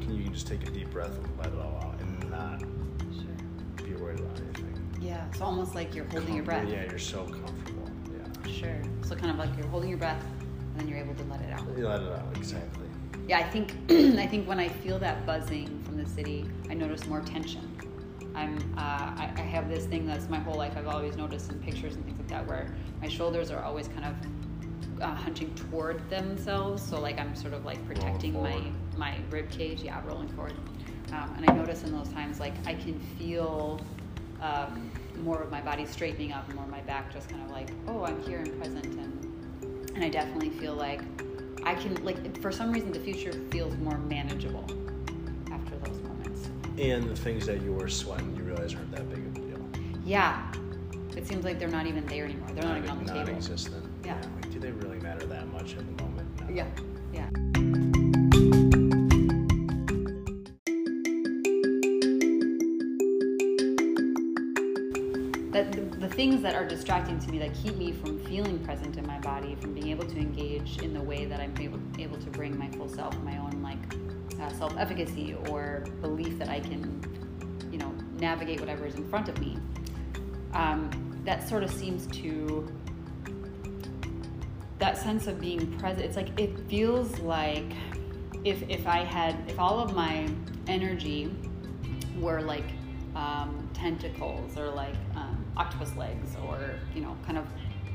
can 0.00 0.14
you 0.16 0.28
just 0.30 0.46
take 0.46 0.62
a 0.66 0.70
deep 0.70 0.90
breath 0.90 1.12
and 1.16 1.26
let 1.38 1.48
it 1.48 1.58
all 1.58 1.80
out, 1.84 2.00
and 2.00 2.30
not 2.30 2.60
Sure. 2.60 3.86
be 3.88 3.94
worried 3.96 4.20
about 4.20 4.38
anything. 4.40 4.98
Yeah, 5.00 5.26
it's 5.30 5.40
almost 5.40 5.74
like 5.74 5.94
you're 5.94 6.04
holding 6.06 6.34
your 6.34 6.44
breath. 6.44 6.68
Yeah, 6.68 6.84
you're 6.88 6.98
so 6.98 7.24
comfortable. 7.24 7.90
Yeah. 8.44 8.52
Sure. 8.52 8.82
So 9.02 9.16
kind 9.16 9.30
of 9.32 9.38
like 9.38 9.50
you're 9.58 9.66
holding 9.66 9.88
your 9.88 9.98
breath, 9.98 10.22
and 10.22 10.80
then 10.80 10.88
you're 10.88 10.98
able 10.98 11.14
to 11.14 11.24
let 11.24 11.40
it 11.40 11.52
out. 11.52 11.64
You 11.76 11.88
let 11.88 12.02
it 12.02 12.12
out 12.12 12.36
exactly. 12.36 12.86
Yeah, 13.26 13.38
I 13.38 13.44
think 13.50 13.74
I 13.90 14.26
think 14.28 14.46
when 14.48 14.60
I 14.60 14.68
feel 14.68 14.98
that 15.00 15.26
buzzing 15.26 15.79
from 15.90 16.02
the 16.02 16.08
city, 16.08 16.48
I 16.68 16.74
notice 16.74 17.06
more 17.06 17.20
tension. 17.20 17.68
I'm 18.36 18.56
uh, 18.78 18.80
I, 18.80 19.32
I 19.36 19.40
have 19.40 19.68
this 19.68 19.86
thing 19.86 20.06
that's 20.06 20.28
my 20.28 20.38
whole 20.38 20.54
life. 20.54 20.74
I've 20.76 20.86
always 20.86 21.16
noticed 21.16 21.50
in 21.50 21.58
pictures 21.58 21.96
and 21.96 22.04
things 22.04 22.16
like 22.16 22.28
that, 22.28 22.46
where 22.46 22.72
my 23.02 23.08
shoulders 23.08 23.50
are 23.50 23.62
always 23.64 23.88
kind 23.88 24.04
of 24.04 25.02
uh, 25.02 25.14
hunching 25.14 25.52
toward 25.56 26.08
themselves. 26.08 26.80
So 26.80 27.00
like 27.00 27.18
I'm 27.18 27.34
sort 27.34 27.54
of 27.54 27.64
like 27.64 27.84
protecting 27.88 28.40
my 28.40 28.62
my 28.96 29.16
rib 29.30 29.50
cage. 29.50 29.82
Yeah, 29.82 30.00
rolling 30.06 30.28
forward. 30.28 30.54
Um, 31.12 31.34
and 31.36 31.50
I 31.50 31.54
notice 31.54 31.82
in 31.82 31.90
those 31.90 32.10
times, 32.10 32.38
like 32.38 32.54
I 32.66 32.74
can 32.74 33.00
feel 33.18 33.80
um, 34.40 34.92
more 35.24 35.42
of 35.42 35.50
my 35.50 35.60
body 35.60 35.86
straightening 35.86 36.30
up, 36.30 36.46
and 36.46 36.54
more 36.54 36.64
of 36.66 36.70
my 36.70 36.82
back 36.82 37.12
just 37.12 37.28
kind 37.28 37.42
of 37.42 37.50
like, 37.50 37.70
oh, 37.88 38.04
I'm 38.04 38.22
here 38.22 38.38
and 38.38 38.56
present, 38.60 38.86
and 38.86 39.90
and 39.96 40.04
I 40.04 40.08
definitely 40.08 40.50
feel 40.50 40.74
like 40.74 41.00
I 41.64 41.74
can 41.74 41.96
like 42.04 42.40
for 42.40 42.52
some 42.52 42.70
reason 42.70 42.92
the 42.92 43.00
future 43.00 43.32
feels 43.50 43.76
more 43.78 43.98
manageable 43.98 44.64
after 44.64 44.70
those 44.70 44.70
moments. 44.70 44.89
And 46.80 47.10
the 47.10 47.14
things 47.14 47.44
that 47.44 47.60
you 47.60 47.74
were 47.74 47.88
sweating, 47.88 48.34
you 48.34 48.42
realize 48.42 48.74
aren't 48.74 48.90
that 48.92 49.06
big 49.10 49.18
of 49.18 49.36
a 49.36 49.40
deal. 49.40 50.00
Yeah, 50.02 50.50
it 51.14 51.28
seems 51.28 51.44
like 51.44 51.58
they're 51.58 51.68
not 51.68 51.86
even 51.86 52.06
there 52.06 52.24
anymore. 52.24 52.48
They're 52.54 52.64
not, 52.64 52.78
even 52.78 52.88
on 52.88 53.04
the 53.04 53.12
table. 53.12 53.26
non-existent. 53.26 53.84
Yeah. 54.02 54.14
Like, 54.36 54.50
do 54.50 54.58
they 54.58 54.70
really 54.70 54.98
matter 54.98 55.26
that 55.26 55.46
much 55.48 55.76
at 55.76 55.84
the 55.84 56.02
moment? 56.02 56.40
No. 56.40 56.54
Yeah, 56.54 56.66
yeah. 57.12 57.28
that 65.52 65.72
the, 65.72 65.80
the, 65.98 66.08
things 66.08 66.40
that 66.40 66.54
are 66.54 66.64
distracting 66.64 67.18
to 67.18 67.30
me 67.30 67.38
that 67.38 67.52
keep 67.54 67.76
me 67.76 67.92
from 67.92 68.18
feeling 68.24 68.58
present 68.60 68.96
in 68.96 69.06
my 69.06 69.18
body, 69.18 69.54
from 69.60 69.74
being 69.74 69.88
able 69.88 70.06
to 70.06 70.16
engage 70.16 70.78
in 70.78 70.94
the 70.94 71.02
way 71.02 71.26
that 71.26 71.40
I'm 71.40 71.54
able, 71.60 71.80
able 71.98 72.16
to 72.18 72.30
bring 72.30 72.58
my 72.58 72.68
full 72.70 72.88
self, 72.88 73.18
my 73.22 73.36
own 73.36 73.60
like 73.62 73.99
uh, 74.40 74.48
self-efficacy 74.50 75.36
or 75.48 75.84
belief 76.00 76.38
that 76.38 76.48
I 76.48 76.60
can, 76.60 77.02
you 77.70 77.78
know, 77.78 77.92
navigate 78.18 78.60
whatever 78.60 78.86
is 78.86 78.94
in 78.94 79.08
front 79.08 79.28
of 79.28 79.38
me. 79.38 79.58
Um, 80.52 80.90
that 81.24 81.48
sort 81.48 81.62
of 81.62 81.70
seems 81.70 82.06
to 82.18 82.70
that 84.78 84.96
sense 84.96 85.26
of 85.26 85.40
being 85.40 85.78
present. 85.78 86.04
It's 86.04 86.16
like 86.16 86.38
it 86.40 86.58
feels 86.68 87.18
like 87.20 87.72
if 88.44 88.62
if 88.68 88.86
I 88.86 89.04
had 89.04 89.36
if 89.46 89.58
all 89.58 89.78
of 89.78 89.94
my 89.94 90.28
energy 90.66 91.30
were 92.18 92.40
like 92.40 92.64
um, 93.14 93.68
tentacles 93.74 94.56
or 94.56 94.70
like 94.70 94.94
um, 95.14 95.44
octopus 95.56 95.94
legs 95.96 96.36
or 96.46 96.58
you 96.94 97.02
know 97.02 97.16
kind 97.26 97.38
of 97.38 97.46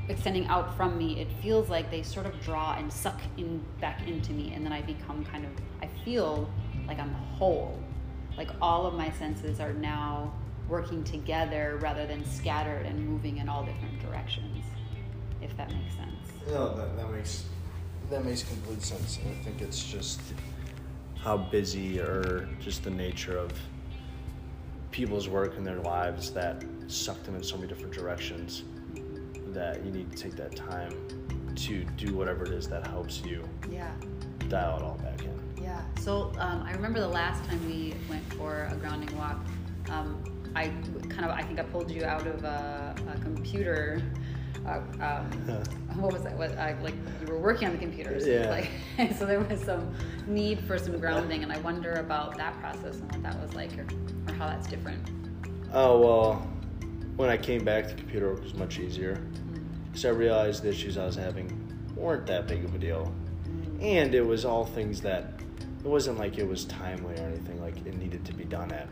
extending 0.08 0.46
out 0.46 0.76
from 0.76 0.96
me 0.96 1.20
it 1.20 1.28
feels 1.42 1.68
like 1.68 1.90
they 1.90 2.02
sort 2.02 2.26
of 2.26 2.40
draw 2.40 2.76
and 2.76 2.92
suck 2.92 3.20
in 3.36 3.60
back 3.80 4.06
into 4.06 4.32
me 4.32 4.52
and 4.54 4.64
then 4.64 4.72
i 4.72 4.80
become 4.82 5.24
kind 5.24 5.44
of 5.44 5.50
i 5.82 5.88
feel 6.04 6.48
like 6.86 6.98
i'm 6.98 7.12
whole. 7.38 7.78
Like 8.36 8.50
all 8.60 8.86
of 8.86 8.94
my 8.94 9.10
senses 9.12 9.60
are 9.60 9.72
now 9.72 10.32
working 10.68 11.04
together 11.04 11.78
rather 11.80 12.06
than 12.06 12.24
scattered 12.24 12.84
and 12.86 13.06
moving 13.06 13.38
in 13.38 13.48
all 13.48 13.64
different 13.64 14.00
directions 14.00 14.64
if 15.42 15.56
that 15.56 15.70
makes 15.70 15.94
sense. 15.94 16.16
No 16.48 16.74
that, 16.76 16.96
that 16.96 17.10
makes 17.10 17.44
that 18.10 18.24
makes 18.24 18.42
complete 18.42 18.82
sense 18.82 19.18
i 19.24 19.44
think 19.44 19.60
it's 19.60 19.82
just 19.82 20.20
how 21.18 21.36
busy 21.36 21.98
or 22.00 22.48
just 22.60 22.84
the 22.84 22.90
nature 22.90 23.36
of 23.36 23.52
people's 24.92 25.28
work 25.28 25.56
and 25.56 25.66
their 25.66 25.80
lives 25.80 26.30
that 26.30 26.64
suck 26.86 27.20
them 27.24 27.34
in 27.34 27.42
so 27.42 27.56
many 27.56 27.68
different 27.68 27.92
directions 27.92 28.62
that 29.56 29.84
you 29.84 29.90
need 29.90 30.10
to 30.10 30.16
take 30.16 30.36
that 30.36 30.54
time 30.54 30.92
to 31.56 31.84
do 31.96 32.14
whatever 32.14 32.44
it 32.44 32.52
is 32.52 32.68
that 32.68 32.86
helps 32.86 33.22
you 33.22 33.42
yeah 33.70 33.90
dial 34.48 34.76
it 34.76 34.82
all 34.82 34.98
back 35.02 35.22
in 35.22 35.62
yeah 35.62 35.82
so 35.98 36.30
um, 36.38 36.62
i 36.62 36.72
remember 36.72 37.00
the 37.00 37.08
last 37.08 37.42
time 37.44 37.64
we 37.66 37.94
went 38.08 38.22
for 38.34 38.68
a 38.70 38.76
grounding 38.76 39.16
walk 39.16 39.40
um, 39.90 40.22
i 40.54 40.68
kind 41.08 41.24
of 41.24 41.30
i 41.30 41.42
think 41.42 41.58
i 41.58 41.62
pulled 41.62 41.90
you 41.90 42.04
out 42.04 42.26
of 42.26 42.44
a, 42.44 42.94
a 43.14 43.20
computer 43.20 44.02
uh, 44.66 44.80
um, 45.00 45.30
what 46.00 46.12
was 46.12 46.22
that? 46.22 46.36
What, 46.36 46.50
uh, 46.58 46.74
like 46.82 46.94
you 47.20 47.28
were 47.28 47.38
working 47.38 47.68
on 47.68 47.72
the 47.72 47.78
computer. 47.78 48.18
So 48.18 48.26
yeah. 48.26 48.50
Like, 48.50 49.12
so 49.16 49.24
there 49.24 49.38
was 49.38 49.60
some 49.60 49.94
need 50.26 50.58
for 50.60 50.76
some 50.76 50.98
grounding, 50.98 51.44
and 51.44 51.52
I 51.52 51.58
wonder 51.58 51.92
about 51.92 52.36
that 52.38 52.58
process 52.58 52.96
and 52.96 53.12
what 53.12 53.22
that 53.22 53.40
was 53.40 53.54
like, 53.54 53.78
or, 53.78 53.86
or 54.26 54.34
how 54.34 54.46
that's 54.48 54.66
different. 54.66 55.08
Oh 55.72 56.00
well, 56.00 56.50
when 57.14 57.30
I 57.30 57.36
came 57.36 57.64
back, 57.64 57.86
the 57.86 57.94
computer 57.94 58.34
was 58.34 58.54
much 58.54 58.80
easier 58.80 59.22
because. 59.96 60.04
I 60.04 60.18
realized 60.18 60.62
the 60.62 60.68
issues 60.68 60.98
I 60.98 61.06
was 61.06 61.16
having 61.16 61.50
weren't 61.96 62.26
that 62.26 62.46
big 62.46 62.64
of 62.64 62.74
a 62.74 62.78
deal, 62.78 63.12
and 63.80 64.14
it 64.14 64.24
was 64.24 64.44
all 64.44 64.64
things 64.64 65.00
that 65.02 65.40
it 65.84 65.88
wasn't 65.88 66.18
like 66.18 66.38
it 66.38 66.46
was 66.46 66.64
timely 66.66 67.14
or 67.14 67.26
anything 67.26 67.60
like 67.60 67.76
it 67.86 67.96
needed 67.96 68.24
to 68.26 68.34
be 68.34 68.44
done 68.44 68.72
at. 68.72 68.88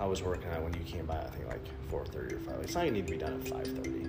I 0.00 0.06
was 0.06 0.22
working 0.22 0.48
on 0.50 0.56
it 0.56 0.62
when 0.62 0.74
you 0.74 0.80
came 0.80 1.06
by. 1.06 1.18
I 1.18 1.26
think 1.28 1.46
like 1.48 1.64
four 1.88 2.04
thirty 2.04 2.34
or 2.34 2.40
five. 2.40 2.60
It's 2.60 2.74
not 2.74 2.80
gonna 2.80 2.92
need 2.92 3.06
to 3.06 3.12
be 3.12 3.18
done 3.18 3.34
at 3.34 3.48
five 3.48 3.66
thirty 3.66 4.06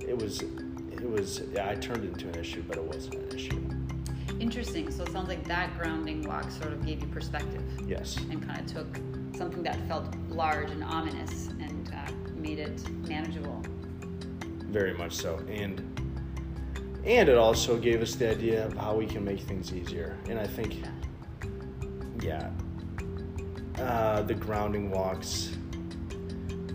it 0.00 0.10
It 0.10 0.18
was 0.18 0.42
it 0.42 1.10
was 1.10 1.42
yeah, 1.52 1.68
I 1.68 1.74
turned 1.74 2.04
it 2.04 2.12
into 2.12 2.28
an 2.28 2.36
issue, 2.36 2.62
but 2.68 2.76
it 2.76 2.84
wasn't 2.84 3.14
an 3.14 3.34
issue. 3.34 3.68
Interesting. 4.38 4.90
So 4.90 5.04
it 5.04 5.12
sounds 5.12 5.28
like 5.28 5.46
that 5.48 5.76
grounding 5.78 6.22
walk 6.22 6.50
sort 6.50 6.72
of 6.72 6.84
gave 6.84 7.00
you 7.00 7.08
perspective. 7.08 7.62
Yes. 7.86 8.16
And 8.30 8.44
kind 8.46 8.60
of 8.60 8.66
took 8.66 8.96
something 9.36 9.62
that 9.62 9.76
felt 9.88 10.14
large 10.28 10.70
and 10.70 10.84
ominous 10.84 11.48
and 11.48 11.92
uh, 11.94 12.12
made 12.34 12.58
it 12.58 12.88
manageable. 13.08 13.62
Very 14.72 14.94
much 14.94 15.12
so, 15.12 15.36
and 15.50 15.80
and 17.04 17.28
it 17.28 17.36
also 17.36 17.76
gave 17.76 18.00
us 18.00 18.14
the 18.14 18.30
idea 18.30 18.64
of 18.64 18.74
how 18.74 18.94
we 18.94 19.04
can 19.04 19.22
make 19.22 19.40
things 19.40 19.70
easier. 19.70 20.16
And 20.30 20.38
I 20.38 20.46
think, 20.46 20.82
yeah, 22.22 22.48
uh, 23.78 24.22
the 24.22 24.32
grounding 24.32 24.90
walks 24.90 25.50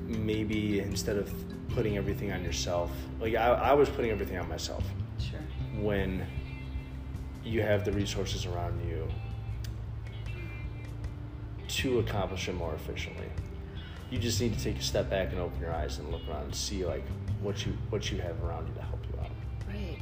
maybe 0.05 0.79
instead 0.79 1.17
of 1.17 1.33
putting 1.69 1.97
everything 1.97 2.31
on 2.31 2.43
yourself. 2.43 2.91
Like 3.19 3.33
I, 3.33 3.47
I 3.47 3.73
was 3.73 3.89
putting 3.89 4.11
everything 4.11 4.37
on 4.37 4.47
myself. 4.47 4.83
Sure. 5.17 5.39
When 5.81 6.23
you 7.43 7.63
have 7.63 7.83
the 7.83 7.91
resources 7.91 8.45
around 8.45 8.79
you 8.87 9.07
to 11.67 11.99
accomplish 11.99 12.47
it 12.47 12.53
more 12.53 12.75
efficiently. 12.75 13.27
You 14.09 14.17
just 14.17 14.39
need 14.39 14.57
to 14.57 14.63
take 14.63 14.77
a 14.77 14.81
step 14.81 15.09
back 15.09 15.31
and 15.31 15.39
open 15.39 15.59
your 15.59 15.73
eyes 15.73 15.99
and 15.99 16.09
look 16.11 16.21
around 16.29 16.45
and 16.45 16.55
see 16.55 16.85
like 16.85 17.03
what 17.41 17.65
you 17.65 17.73
what 17.89 18.11
you 18.11 18.19
have 18.19 18.41
around 18.43 18.67
you 18.67 18.73
to 18.75 18.81
help 18.81 18.99
you 19.11 19.19
out. 19.19 19.31
Right. 19.67 19.99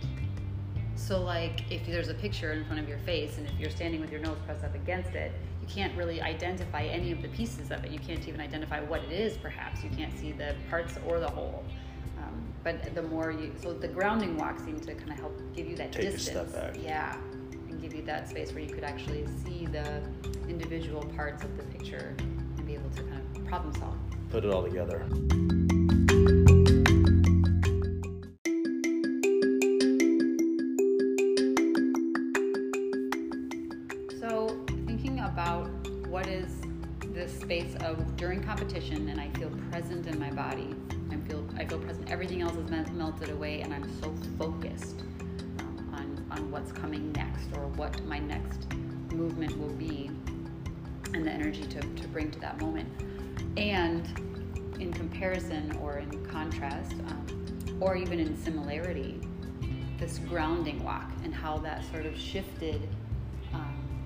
So 0.96 1.22
like 1.22 1.72
if 1.72 1.86
there's 1.86 2.10
a 2.10 2.14
picture 2.14 2.54
in 2.54 2.66
front 2.66 2.80
of 2.80 2.88
your 2.88 3.00
face 3.00 3.38
and 3.38 3.48
if 3.48 3.60
you're 3.60 3.70
standing 3.70 4.02
with 4.02 4.12
your 4.12 4.22
nose 4.22 4.38
pressed 4.46 4.64
up 4.64 4.76
against 4.76 5.12
it, 5.12 5.32
you 5.62 5.68
can't 5.68 5.96
really 5.98 6.22
identify 6.22 6.84
any 6.84 7.12
of 7.12 7.22
the 7.22 7.28
pieces 7.30 7.72
of 7.72 7.84
it. 7.84 7.92
You 7.92 8.00
can't 8.00 8.28
even 8.28 8.40
identify 8.40 8.80
what 8.82 9.04
it 9.04 9.12
is, 9.12 9.38
perhaps. 9.38 9.84
You 9.84 9.90
can't 9.90 10.18
see 10.18 10.32
the 10.32 10.56
parts 10.70 10.96
or 11.08 11.20
the 11.20 11.30
whole. 11.30 11.64
Um, 12.20 12.44
but 12.64 12.94
the 12.96 13.02
more 13.04 13.32
you, 13.32 13.54
so 13.62 13.74
the 13.74 13.88
grounding 13.88 14.38
walk 14.38 14.60
seemed 14.60 14.84
to 14.84 14.94
kind 14.96 15.12
of 15.12 15.20
help 15.20 15.42
give 15.56 15.68
you 15.68 15.76
that 15.78 15.92
Take 15.92 16.12
distance. 16.12 16.56
Yeah. 16.80 17.16
And 17.70 17.82
give 17.82 17.94
you 17.94 18.04
that 18.04 18.30
space 18.30 18.52
where 18.52 18.64
you 18.64 18.74
could 18.74 18.84
actually 18.84 19.26
see 19.44 19.66
the 19.66 20.02
individual 20.48 21.04
parts 21.16 21.44
of 21.44 21.58
the 21.58 21.64
picture 21.64 22.16
and 22.20 22.38
be 22.40 22.45
able 22.86 22.96
to 22.96 23.04
kind 23.04 23.38
of 23.38 23.46
problem 23.46 23.74
solve. 23.76 23.96
Put 24.30 24.46
it 24.46 24.52
all 24.52 24.64
together. 24.64 25.06
So, 34.20 34.58
thinking 34.86 35.20
about 35.20 35.68
what 36.08 36.28
is 36.28 36.62
this 37.14 37.40
space 37.40 37.76
of 37.82 38.18
during 38.18 38.44
competition 38.44 39.10
and 39.10 39.22
I 39.22 39.30
feel 39.38 39.50
present 39.72 40.08
in 40.08 40.20
my 40.20 40.32
body. 40.32 40.76
I 41.12 41.18
feel 41.28 41.48
I 41.58 41.66
feel 41.66 41.80
present. 41.80 42.10
Everything 42.12 42.42
else 42.42 42.56
is 42.56 42.70
melted 42.92 43.30
away, 43.30 43.62
and 43.62 43.74
I'm 43.74 43.90
so 44.02 44.14
focused 44.38 45.02
um, 45.60 45.90
on 45.94 46.26
on 46.32 46.52
what's 46.52 46.72
coming 46.72 47.12
next 47.14 47.48
or 47.56 47.68
what 47.70 48.04
my 48.06 48.20
next 48.20 48.68
movement 49.14 49.58
will 49.58 49.74
be, 49.74 50.12
energy 51.56 51.74
to 51.74 51.82
to 52.02 52.08
bring 52.10 52.32
to 52.32 52.40
that 52.40 52.60
moment. 52.62 52.88
And 53.58 54.08
in 54.80 54.92
comparison 54.92 55.78
or 55.82 55.98
in 56.00 56.26
contrast, 56.26 56.94
um, 56.94 57.78
or 57.80 57.96
even 57.96 58.20
in 58.20 58.38
similarity, 58.38 59.22
this 59.98 60.20
grounding 60.20 60.84
walk 60.84 61.10
and 61.24 61.34
how 61.34 61.58
that 61.60 61.84
sort 61.86 62.06
of 62.06 62.18
shifted 62.18 62.88
um, 63.54 64.06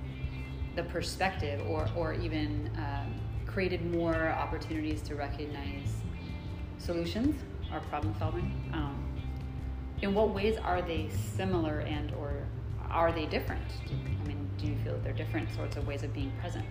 the 0.75 0.83
perspective 0.83 1.61
or 1.67 1.87
or 1.95 2.13
even 2.13 2.69
um, 2.77 3.13
created 3.45 3.91
more 3.91 4.29
opportunities 4.29 5.01
to 5.01 5.15
recognize 5.15 5.95
solutions 6.77 7.41
or 7.73 7.79
problem 7.81 8.13
solving. 8.19 8.71
Um, 8.73 9.05
in 10.01 10.13
what 10.13 10.29
ways 10.29 10.57
are 10.57 10.81
they 10.81 11.09
similar 11.35 11.79
and 11.79 12.13
or 12.13 12.31
are 12.89 13.11
they 13.11 13.25
different? 13.25 13.65
I 14.23 14.27
mean, 14.27 14.49
do 14.57 14.67
you 14.67 14.77
feel 14.83 14.93
that 14.93 15.03
they're 15.03 15.13
different 15.13 15.53
sorts 15.53 15.75
of 15.75 15.85
ways 15.85 16.03
of 16.03 16.13
being 16.13 16.31
present? 16.39 16.65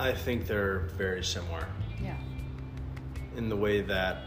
I 0.00 0.14
think 0.14 0.46
they're 0.46 0.88
very 0.96 1.22
similar. 1.22 1.66
Yeah. 2.02 2.16
In 3.36 3.50
the 3.50 3.56
way 3.56 3.82
that 3.82 4.22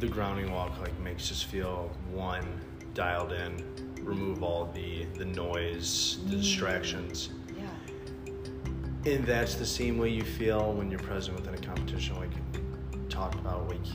the 0.00 0.08
grounding 0.08 0.50
walk 0.50 0.80
like 0.80 0.98
makes 0.98 1.30
us 1.30 1.40
feel 1.40 1.92
one 2.10 2.44
dialed 2.92 3.32
in, 3.32 3.62
remove 4.02 4.42
all 4.42 4.66
the 4.74 5.04
the 5.16 5.26
noise, 5.26 6.18
the 6.26 6.34
mm. 6.34 6.40
distractions 6.40 7.30
Yeah. 7.56 9.12
and 9.12 9.24
that's 9.24 9.54
the 9.54 9.66
same 9.66 9.96
way 9.96 10.08
you 10.08 10.24
feel 10.24 10.72
when 10.72 10.90
you're 10.90 10.98
present 10.98 11.36
within 11.36 11.54
a 11.54 11.64
competition, 11.64 12.16
like 12.16 13.08
talked 13.08 13.36
about, 13.36 13.68
like 13.68 13.86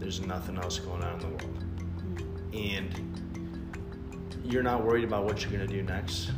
there's 0.00 0.20
nothing 0.20 0.56
else 0.58 0.80
going 0.80 1.04
on 1.04 1.12
in 1.14 1.20
the 1.20 1.28
world. 1.28 1.64
Mm. 2.50 2.78
And 2.78 4.44
you're 4.44 4.64
not 4.64 4.84
worried 4.84 5.04
about 5.04 5.24
what 5.24 5.42
you're 5.42 5.52
gonna 5.52 5.68
do 5.68 5.82
next 5.84 6.32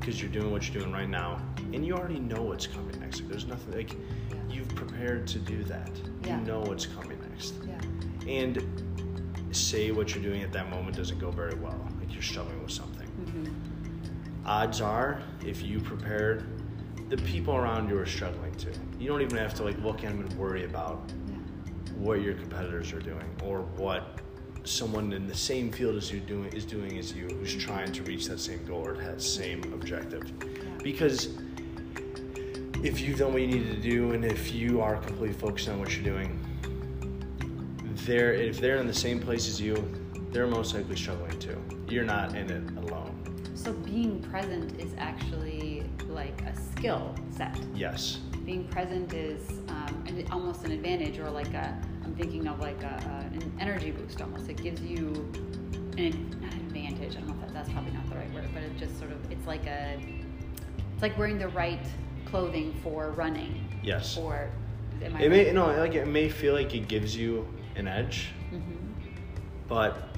because 0.00 0.22
you're 0.22 0.32
doing 0.32 0.50
what 0.50 0.66
you're 0.66 0.82
doing 0.82 0.92
right 0.92 1.08
now, 1.08 1.38
and 1.72 1.86
you 1.86 1.94
already 1.94 2.20
know 2.20 2.42
what's 2.42 2.66
coming 2.66 2.98
next. 3.00 3.20
Like, 3.20 3.30
there's 3.30 3.46
nothing 3.46 3.74
like 3.74 3.96
you've 4.50 4.74
prepared 4.74 5.26
to 5.28 5.38
do 5.38 5.64
that. 5.64 5.90
Yeah. 6.24 6.38
You 6.38 6.46
know 6.46 6.60
what's 6.60 6.86
coming 6.86 7.18
next. 7.30 7.54
Yeah. 7.66 8.30
And 8.30 8.64
say 9.52 9.90
what 9.90 10.14
you're 10.14 10.24
doing 10.24 10.42
at 10.42 10.52
that 10.52 10.70
moment 10.70 10.96
doesn't 10.96 11.18
go 11.18 11.30
very 11.30 11.54
well, 11.54 11.78
like 12.00 12.12
you're 12.12 12.22
struggling 12.22 12.62
with 12.62 12.72
something. 12.72 13.06
Mm-hmm 13.06 13.72
odds 14.44 14.80
are, 14.80 15.22
if 15.44 15.62
you 15.62 15.80
prepared, 15.80 16.44
the 17.08 17.16
people 17.18 17.54
around 17.54 17.88
you 17.88 17.98
are 17.98 18.06
struggling 18.06 18.54
too. 18.54 18.72
You 18.98 19.08
don't 19.08 19.20
even 19.22 19.36
have 19.36 19.54
to 19.54 19.64
like 19.64 19.78
look 19.82 20.04
at 20.04 20.10
them 20.10 20.20
and 20.20 20.32
worry 20.34 20.64
about 20.64 21.12
what 21.96 22.20
your 22.20 22.34
competitors 22.34 22.92
are 22.92 23.00
doing 23.00 23.28
or 23.44 23.60
what 23.76 24.18
someone 24.64 25.12
in 25.12 25.26
the 25.26 25.34
same 25.34 25.70
field 25.70 25.96
as 25.96 26.10
you 26.10 26.20
doing 26.20 26.52
is 26.52 26.64
doing 26.64 26.98
as 26.98 27.12
you 27.12 27.26
who's 27.26 27.54
trying 27.54 27.92
to 27.92 28.02
reach 28.04 28.26
that 28.26 28.38
same 28.38 28.64
goal 28.64 28.86
or 28.86 28.94
that 28.94 29.20
same 29.20 29.62
objective. 29.74 30.32
Because 30.82 31.38
if 32.82 33.00
you've 33.00 33.18
done 33.18 33.32
what 33.32 33.42
you 33.42 33.48
need 33.48 33.66
to 33.66 33.76
do 33.76 34.12
and 34.12 34.24
if 34.24 34.52
you 34.52 34.80
are 34.80 34.96
completely 34.96 35.32
focused 35.32 35.68
on 35.68 35.78
what 35.78 35.94
you're 35.94 36.04
doing, 36.04 36.38
they're 38.04 38.32
if 38.32 38.60
they're 38.60 38.78
in 38.78 38.86
the 38.86 38.94
same 38.94 39.20
place 39.20 39.46
as 39.46 39.60
you, 39.60 39.76
they're 40.30 40.48
most 40.48 40.74
likely 40.74 40.96
struggling 40.96 41.38
too. 41.38 41.56
You're 41.88 42.04
not 42.04 42.34
in 42.34 42.50
it 42.50 42.84
alone. 42.84 43.10
So 43.54 43.72
being 43.72 44.20
present 44.22 44.80
is 44.80 44.92
actually 44.98 45.84
like 46.08 46.42
a 46.42 46.56
skill 46.56 47.14
set. 47.30 47.56
Yes. 47.74 48.18
Being 48.44 48.66
present 48.66 49.12
is 49.12 49.48
um, 49.68 50.04
an, 50.08 50.26
almost 50.32 50.64
an 50.64 50.72
advantage, 50.72 51.20
or 51.20 51.30
like 51.30 51.54
a. 51.54 51.80
I'm 52.04 52.16
thinking 52.16 52.48
of 52.48 52.58
like 52.58 52.82
a, 52.82 53.28
an 53.32 53.52
energy 53.60 53.92
boost 53.92 54.20
almost. 54.20 54.50
It 54.50 54.60
gives 54.60 54.80
you 54.80 55.30
an 55.96 56.36
an 56.42 56.52
advantage. 56.66 57.16
I 57.16 57.20
don't 57.20 57.28
know 57.28 57.34
if 57.34 57.40
that, 57.42 57.54
that's 57.54 57.70
probably 57.70 57.92
not 57.92 58.08
the 58.10 58.16
right 58.16 58.32
word, 58.34 58.48
but 58.52 58.64
it 58.64 58.76
just 58.76 58.98
sort 58.98 59.12
of 59.12 59.30
it's 59.30 59.46
like 59.46 59.66
a 59.66 60.02
it's 60.94 61.02
like 61.02 61.16
wearing 61.16 61.38
the 61.38 61.48
right 61.48 61.86
clothing 62.26 62.74
for 62.82 63.10
running. 63.10 63.68
Yes. 63.82 64.16
Or 64.16 64.48
am 65.02 65.16
I 65.16 65.20
it 65.20 65.22
right? 65.22 65.30
may 65.30 65.52
no 65.52 65.66
like 65.66 65.94
it 65.94 66.06
may 66.06 66.28
feel 66.28 66.54
like 66.54 66.74
it 66.74 66.88
gives 66.88 67.16
you 67.16 67.46
an 67.76 67.88
edge, 67.88 68.28
mm-hmm. 68.52 68.74
but 69.68 70.08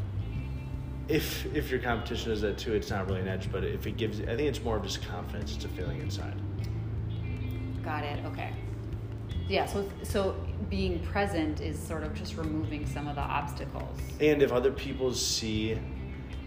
if 1.08 1.46
if 1.54 1.70
your 1.70 1.80
competition 1.80 2.32
is 2.32 2.40
that 2.40 2.58
too, 2.58 2.74
it's 2.74 2.90
not 2.90 3.06
really 3.06 3.20
an 3.20 3.28
edge. 3.28 3.50
But 3.50 3.64
if 3.64 3.86
it 3.86 3.96
gives, 3.96 4.20
I 4.20 4.36
think 4.36 4.42
it's 4.42 4.62
more 4.62 4.76
of 4.76 4.82
just 4.82 5.06
confidence. 5.06 5.54
It's 5.56 5.64
a 5.64 5.68
feeling 5.68 6.00
inside. 6.00 6.34
Got 7.82 8.04
it. 8.04 8.24
Okay. 8.26 8.50
Yeah. 9.48 9.66
So 9.66 9.88
so 10.02 10.36
being 10.70 11.00
present 11.00 11.60
is 11.60 11.78
sort 11.78 12.02
of 12.02 12.14
just 12.14 12.36
removing 12.36 12.86
some 12.86 13.06
of 13.08 13.16
the 13.16 13.22
obstacles. 13.22 13.98
And 14.20 14.42
if 14.42 14.52
other 14.52 14.72
people 14.72 15.12
see 15.12 15.74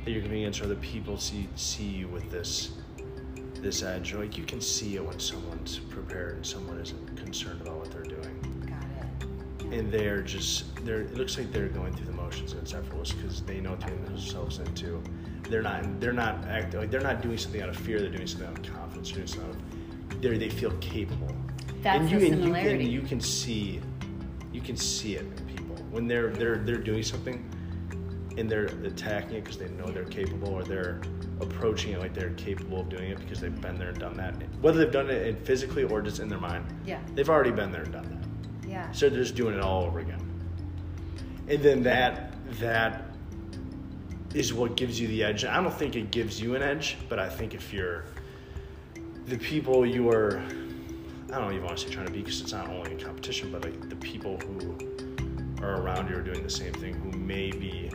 that 0.04 0.12
you're 0.12 0.22
competing 0.22 0.43
against, 0.43 0.62
or 0.62 0.65
other 0.65 0.76
people 0.76 1.17
see 1.17 1.48
see 1.56 1.84
you 1.84 2.08
with 2.08 2.32
this 2.32 2.72
this 3.67 3.84
edge, 3.84 4.13
like 4.13 4.38
you 4.38 4.45
can 4.45 4.62
see 4.62 4.95
it 4.95 5.06
when 5.06 5.19
someone's 5.19 5.80
prepared 5.80 6.36
and 6.38 6.45
someone 6.45 6.80
isn't 6.80 7.17
concerned 7.17 7.60
about 7.60 7.75
what 7.75 7.91
they're 7.91 8.01
doing. 8.03 8.65
Got 8.65 8.82
it. 8.82 9.73
And 9.73 9.91
they're 9.91 10.21
just 10.21 10.73
they're. 10.86 11.01
It 11.01 11.15
looks 11.15 11.38
like 11.38 11.51
they're 11.51 11.67
going 11.67 11.93
through 11.93 12.06
the 12.06 12.13
motions 12.13 12.53
and 12.53 12.62
it's 12.62 12.73
effortless 12.73 13.12
because 13.12 13.41
they 13.41 13.60
know 13.60 13.75
turning 13.75 14.06
themselves 14.06 14.60
into. 14.60 15.03
They're 15.49 15.62
not. 15.62 15.99
They're 15.99 16.13
not 16.13 16.45
acting 16.45 16.80
like 16.80 16.91
they're 16.91 17.01
not 17.01 17.21
doing 17.21 17.38
something 17.38 17.62
out 17.62 17.67
of 17.67 17.75
fear. 17.75 17.99
They're 17.99 18.10
doing 18.10 18.25
something 18.25 18.47
out 18.47 18.58
of 18.58 18.73
confidence. 18.73 19.10
They're 19.10 19.25
doing 19.25 19.27
something 19.27 19.49
out 19.49 20.13
of. 20.13 20.21
They 20.21 20.38
they 20.38 20.49
feel 20.49 20.71
capable. 20.80 21.36
That's 21.84 21.99
and 21.99 22.10
you, 22.10 22.19
the 22.19 22.30
similarity. 22.30 22.69
And 22.69 22.82
you 22.84 23.01
can, 23.01 23.01
you 23.01 23.01
can 23.01 23.19
see, 23.19 23.82
you 24.53 24.62
can 24.62 24.77
see 24.77 25.15
it 25.15 25.25
in 25.25 25.45
people 25.45 25.75
when 25.91 26.08
they're 26.08 26.30
they're 26.30 26.60
they're 26.60 26.77
doing 26.77 27.03
something, 27.03 27.43
and 28.38 28.49
they're 28.49 28.67
attacking 28.86 29.36
it 29.36 29.43
because 29.43 29.58
they 29.58 29.67
know 29.71 29.88
they're 29.88 30.06
capable, 30.06 30.53
or 30.53 30.63
they're 30.63 31.01
approaching 31.39 31.93
it 31.93 32.00
like 32.00 32.13
they're 32.13 32.32
capable 32.32 32.82
of 32.82 32.89
doing 32.89 33.12
it 33.12 33.19
because 33.19 33.39
they've 33.39 33.62
been 33.62 33.78
there 33.78 33.89
and 33.89 34.00
done 34.00 34.15
that. 34.17 34.36
Whether 34.62 34.80
they've 34.80 34.91
done 34.91 35.10
it 35.10 35.45
physically 35.45 35.84
or 35.84 36.02
just 36.02 36.19
in 36.19 36.30
their 36.30 36.39
mind, 36.39 36.65
yeah, 36.86 37.00
they've 37.13 37.30
already 37.30 37.52
been 37.52 37.71
there 37.71 37.84
and 37.84 37.91
done 37.91 38.10
that. 38.10 38.69
Yeah. 38.69 38.91
So 38.91 39.10
they're 39.10 39.19
just 39.21 39.36
doing 39.36 39.56
it 39.56 39.62
all 39.62 39.84
over 39.84 40.00
again, 40.00 40.21
and 41.47 41.62
then 41.62 41.84
that 41.84 42.34
that 42.60 43.04
is 44.34 44.54
what 44.54 44.76
gives 44.76 45.00
you 45.00 45.08
the 45.08 45.23
edge. 45.23 45.45
I 45.45 45.62
don't 45.62 45.73
think 45.73 45.95
it 45.95 46.12
gives 46.12 46.41
you 46.41 46.56
an 46.56 46.62
edge, 46.62 46.97
but 47.10 47.19
I 47.19 47.30
think 47.30 47.54
if 47.54 47.71
you're 47.71 48.06
the 49.26 49.38
people 49.38 49.86
you 49.86 50.10
are 50.10 50.41
I 51.32 51.39
don't 51.39 51.52
even 51.52 51.65
want 51.65 51.78
to 51.78 51.88
say 51.88 51.93
trying 51.93 52.06
to 52.06 52.12
be 52.12 52.19
because 52.19 52.39
it's 52.39 52.54
not 52.54 52.69
only 52.69 52.93
a 52.93 52.97
competition, 52.97 53.52
but 53.52 53.63
like 53.65 53.89
the 53.89 53.97
people 53.97 54.38
who 54.39 54.78
are 55.62 55.82
around 55.82 56.10
you 56.10 56.15
are 56.15 56.21
doing 56.21 56.41
the 56.41 56.50
same 56.50 56.71
thing 56.73 56.93
who 56.93 57.12
may 57.12 57.52
be 57.52 57.91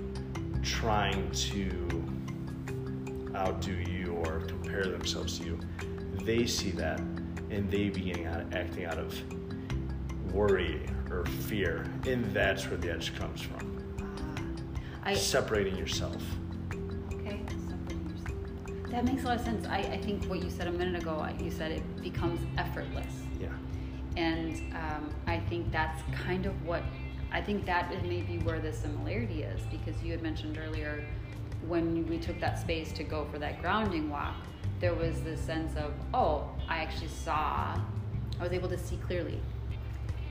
trying 0.63 1.31
to 1.31 2.05
outdo 3.35 3.73
you 3.73 4.13
or 4.27 4.41
compare 4.41 4.85
themselves 4.85 5.39
to 5.39 5.45
you. 5.45 5.61
They 6.25 6.47
see 6.47 6.71
that 6.73 7.01
and 7.51 7.71
they 7.71 7.91
begin 7.91 8.27
acting 8.53 8.87
out 8.87 8.99
of 8.99 9.15
worry 10.33 10.81
or 11.11 11.27
fear, 11.27 11.87
and 12.07 12.25
that's 12.33 12.67
where 12.69 12.79
the 12.79 12.91
edge 12.91 13.15
comes 13.15 13.43
from. 13.43 13.79
Uh, 15.05 15.11
I, 15.11 15.15
Separating 15.15 15.77
yourself. 15.77 16.23
Okay. 17.13 17.41
That 18.89 19.05
makes 19.05 19.23
a 19.25 19.27
lot 19.27 19.37
of 19.37 19.45
sense. 19.45 19.67
I, 19.67 19.79
I 19.79 19.99
think 19.99 20.25
what 20.25 20.43
you 20.43 20.51
said 20.51 20.69
a 20.69 20.73
minute 20.73 21.03
ago, 21.03 21.27
you 21.39 21.51
said 21.51 21.73
it 21.73 22.03
becomes 22.03 22.41
effortless. 22.57 23.23
Yeah. 23.39 23.49
And 24.17 24.75
um, 24.75 25.11
I 25.27 25.39
think 25.41 25.71
that's 25.71 26.03
kind 26.25 26.47
of 26.47 26.67
what, 26.67 26.83
I 27.31 27.41
think 27.41 27.67
that 27.67 27.93
is 27.93 28.03
maybe 28.03 28.39
where 28.45 28.61
the 28.61 28.73
similarity 28.73 29.43
is 29.43 29.61
because 29.71 30.03
you 30.03 30.13
had 30.13 30.23
mentioned 30.23 30.59
earlier 30.59 31.05
when 31.67 32.07
we 32.09 32.19
took 32.19 32.41
that 32.41 32.59
space 32.59 32.93
to 32.93 33.05
go 33.05 33.27
for 33.31 33.39
that 33.39 33.61
grounding 33.61 34.11
walk, 34.11 34.35
there 34.81 34.95
was 34.95 35.21
this 35.23 35.41
sense 35.41 35.77
of, 35.77 35.93
oh, 36.13 36.49
I 36.69 36.79
actually 36.79 37.09
saw, 37.09 37.79
I 38.39 38.43
was 38.43 38.53
able 38.53 38.69
to 38.69 38.79
see 38.79 38.97
clearly. 38.97 39.41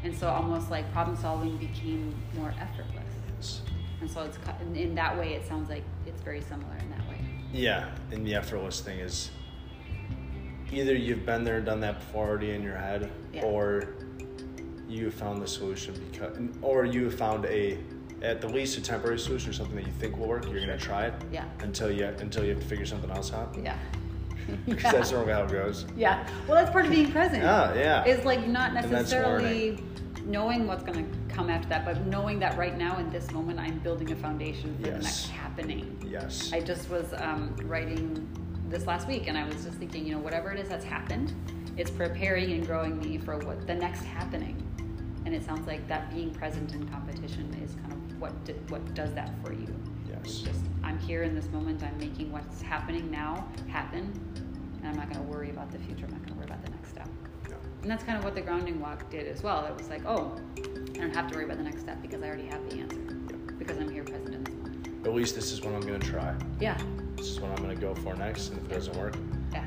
And 0.04 0.16
so 0.16 0.28
almost 0.28 0.70
like 0.70 0.92
problem 0.92 1.16
solving 1.16 1.58
became 1.58 2.14
more 2.36 2.54
effortless. 2.60 3.14
Yes. 3.38 3.62
And 4.02 4.10
so 4.10 4.24
it's 4.24 4.38
in 4.74 4.96
that 4.96 5.18
way, 5.18 5.34
it 5.34 5.48
sounds 5.48 5.70
like 5.70 5.84
it's 6.06 6.22
very 6.22 6.42
similar 6.42 6.76
in 6.78 6.90
that 6.90 7.08
way. 7.08 7.20
Yeah, 7.54 7.90
and 8.12 8.26
the 8.26 8.36
effortless 8.36 8.82
thing 8.82 9.00
is 9.00 9.30
either 10.72 10.96
you've 10.96 11.26
been 11.26 11.44
there 11.44 11.58
and 11.58 11.66
done 11.66 11.80
that 11.82 12.00
before 12.00 12.28
already 12.28 12.52
in 12.52 12.64
your 12.64 12.78
head, 12.78 13.12
yeah. 13.34 13.44
or 13.44 13.96
you 14.88 15.12
found 15.12 15.42
the 15.42 15.48
solution 15.48 15.94
because, 16.12 16.38
or 16.62 16.86
you 16.86 17.12
found 17.12 17.46
a 17.46 17.78
at 18.22 18.42
the 18.42 18.48
least 18.48 18.78
a 18.78 18.82
temporary 18.82 19.20
solution 19.20 19.50
or 19.50 19.54
something 19.54 19.76
that 19.76 19.86
you 19.86 19.92
think 19.94 20.18
will 20.18 20.28
work. 20.28 20.46
You're 20.50 20.60
gonna 20.60 20.78
try 20.78 21.06
it. 21.06 21.14
Yeah. 21.32 21.46
Until 21.60 21.92
you 21.92 22.06
until 22.06 22.44
you 22.44 22.52
have 22.52 22.62
to 22.62 22.68
figure 22.68 22.86
something 22.86 23.10
else 23.10 23.34
out. 23.34 23.56
Yeah. 23.62 23.78
Because 24.66 24.84
yeah. 24.84 24.92
that's 24.92 25.12
normally 25.12 25.34
how 25.34 25.44
it 25.44 25.52
goes. 25.52 25.86
Yeah. 25.96 26.28
Well, 26.48 26.58
that's 26.58 26.72
part 26.72 26.86
of 26.86 26.92
being 26.92 27.12
present. 27.12 27.44
Yeah, 27.44 27.74
yeah. 27.76 28.06
Is 28.06 28.26
like 28.26 28.48
not 28.48 28.74
necessarily 28.74 29.82
knowing 30.26 30.68
what's 30.68 30.84
going 30.84 30.98
to 30.98 31.34
come 31.34 31.50
after 31.50 31.70
that, 31.70 31.86
but 31.86 32.06
knowing 32.08 32.40
that 32.40 32.58
right 32.58 32.78
now 32.78 32.98
in 32.98 33.10
this 33.12 33.32
moment, 33.32 33.60
I'm 33.60 33.80
building 33.80 34.12
a 34.12 34.16
foundation 34.16 34.76
for 34.78 34.88
yes. 34.88 34.98
the 34.98 35.04
next 35.04 35.30
happening. 35.30 36.08
Yes. 36.10 36.52
I 36.52 36.60
just 36.60 36.90
was 36.90 37.14
um, 37.18 37.56
writing 37.64 38.28
this 38.68 38.86
last 38.88 39.08
week, 39.08 39.28
and 39.28 39.38
I 39.38 39.46
was 39.46 39.64
just 39.64 39.78
thinking, 39.78 40.06
you 40.06 40.16
know, 40.16 40.20
whatever 40.20 40.52
it 40.52 40.60
is 40.60 40.70
that's 40.70 40.86
happened, 40.86 41.34
it's 41.78 41.92
preparing 41.92 42.52
and 42.52 42.66
growing 42.66 43.00
me 43.00 43.18
for 43.18 43.38
what 43.40 43.66
the 43.68 43.76
next 43.76 44.04
happening. 44.04 44.58
And 45.26 45.36
it 45.36 45.46
sounds 45.46 45.68
like 45.68 45.88
that 45.88 46.14
being 46.14 46.34
present 46.34 46.74
in 46.74 46.88
competition 46.90 47.54
is 47.64 47.76
kind 47.76 47.94
of 47.94 48.01
what 48.22 48.46
do, 48.46 48.54
what 48.70 48.94
does 48.94 49.14
that 49.16 49.32
for 49.44 49.52
you. 49.52 49.68
Yes. 50.08 50.38
just 50.38 50.60
I'm 50.84 51.00
here 51.00 51.24
in 51.24 51.34
this 51.34 51.48
moment. 51.48 51.82
I'm 51.84 51.98
making 51.98 52.32
what's 52.32 52.62
happening 52.62 53.10
now 53.10 53.48
happen, 53.68 54.14
and 54.78 54.88
I'm 54.88 54.96
not 54.96 55.12
going 55.12 55.26
to 55.26 55.32
worry 55.32 55.50
about 55.50 55.72
the 55.72 55.80
future. 55.80 56.06
I'm 56.06 56.12
not 56.12 56.20
going 56.20 56.34
to 56.34 56.36
worry 56.36 56.46
about 56.46 56.64
the 56.64 56.72
next 56.72 56.90
step. 56.92 57.10
And 57.82 57.90
that's 57.90 58.04
kind 58.04 58.18
of 58.18 58.24
what 58.24 58.36
the 58.36 58.42
grounding 58.42 58.80
walk 58.80 59.10
did 59.10 59.28
as 59.28 59.42
well. 59.42 59.66
It 59.66 59.76
was 59.76 59.90
like, 59.90 60.06
oh, 60.06 60.40
I 60.60 60.98
don't 61.00 61.16
have 61.16 61.32
to 61.32 61.36
worry 61.36 61.46
about 61.46 61.58
the 61.58 61.64
next 61.64 61.82
step 61.82 62.00
because 62.00 62.22
I 62.22 62.28
already 62.28 62.46
have 62.46 62.70
the 62.70 62.78
answer. 62.78 63.00
Because 63.58 63.80
I'm 63.80 63.90
here 63.90 64.04
present 64.04 64.36
in 64.36 64.44
this 64.44 64.54
moment. 64.54 65.08
At 65.08 65.14
least 65.16 65.34
this 65.34 65.52
is 65.52 65.62
what 65.62 65.74
I'm 65.74 65.82
going 65.82 66.00
to 66.00 66.08
try. 66.08 66.36
Yeah. 66.60 66.80
This 67.16 67.28
is 67.28 67.40
what 67.40 67.50
I'm 67.50 67.64
going 67.64 67.76
to 67.76 67.82
go 67.82 67.96
for 67.96 68.14
next. 68.14 68.50
And 68.50 68.60
if 68.60 68.72
it 68.72 68.76
doesn't 68.76 68.96
work, 68.98 69.16
yeah. 69.52 69.66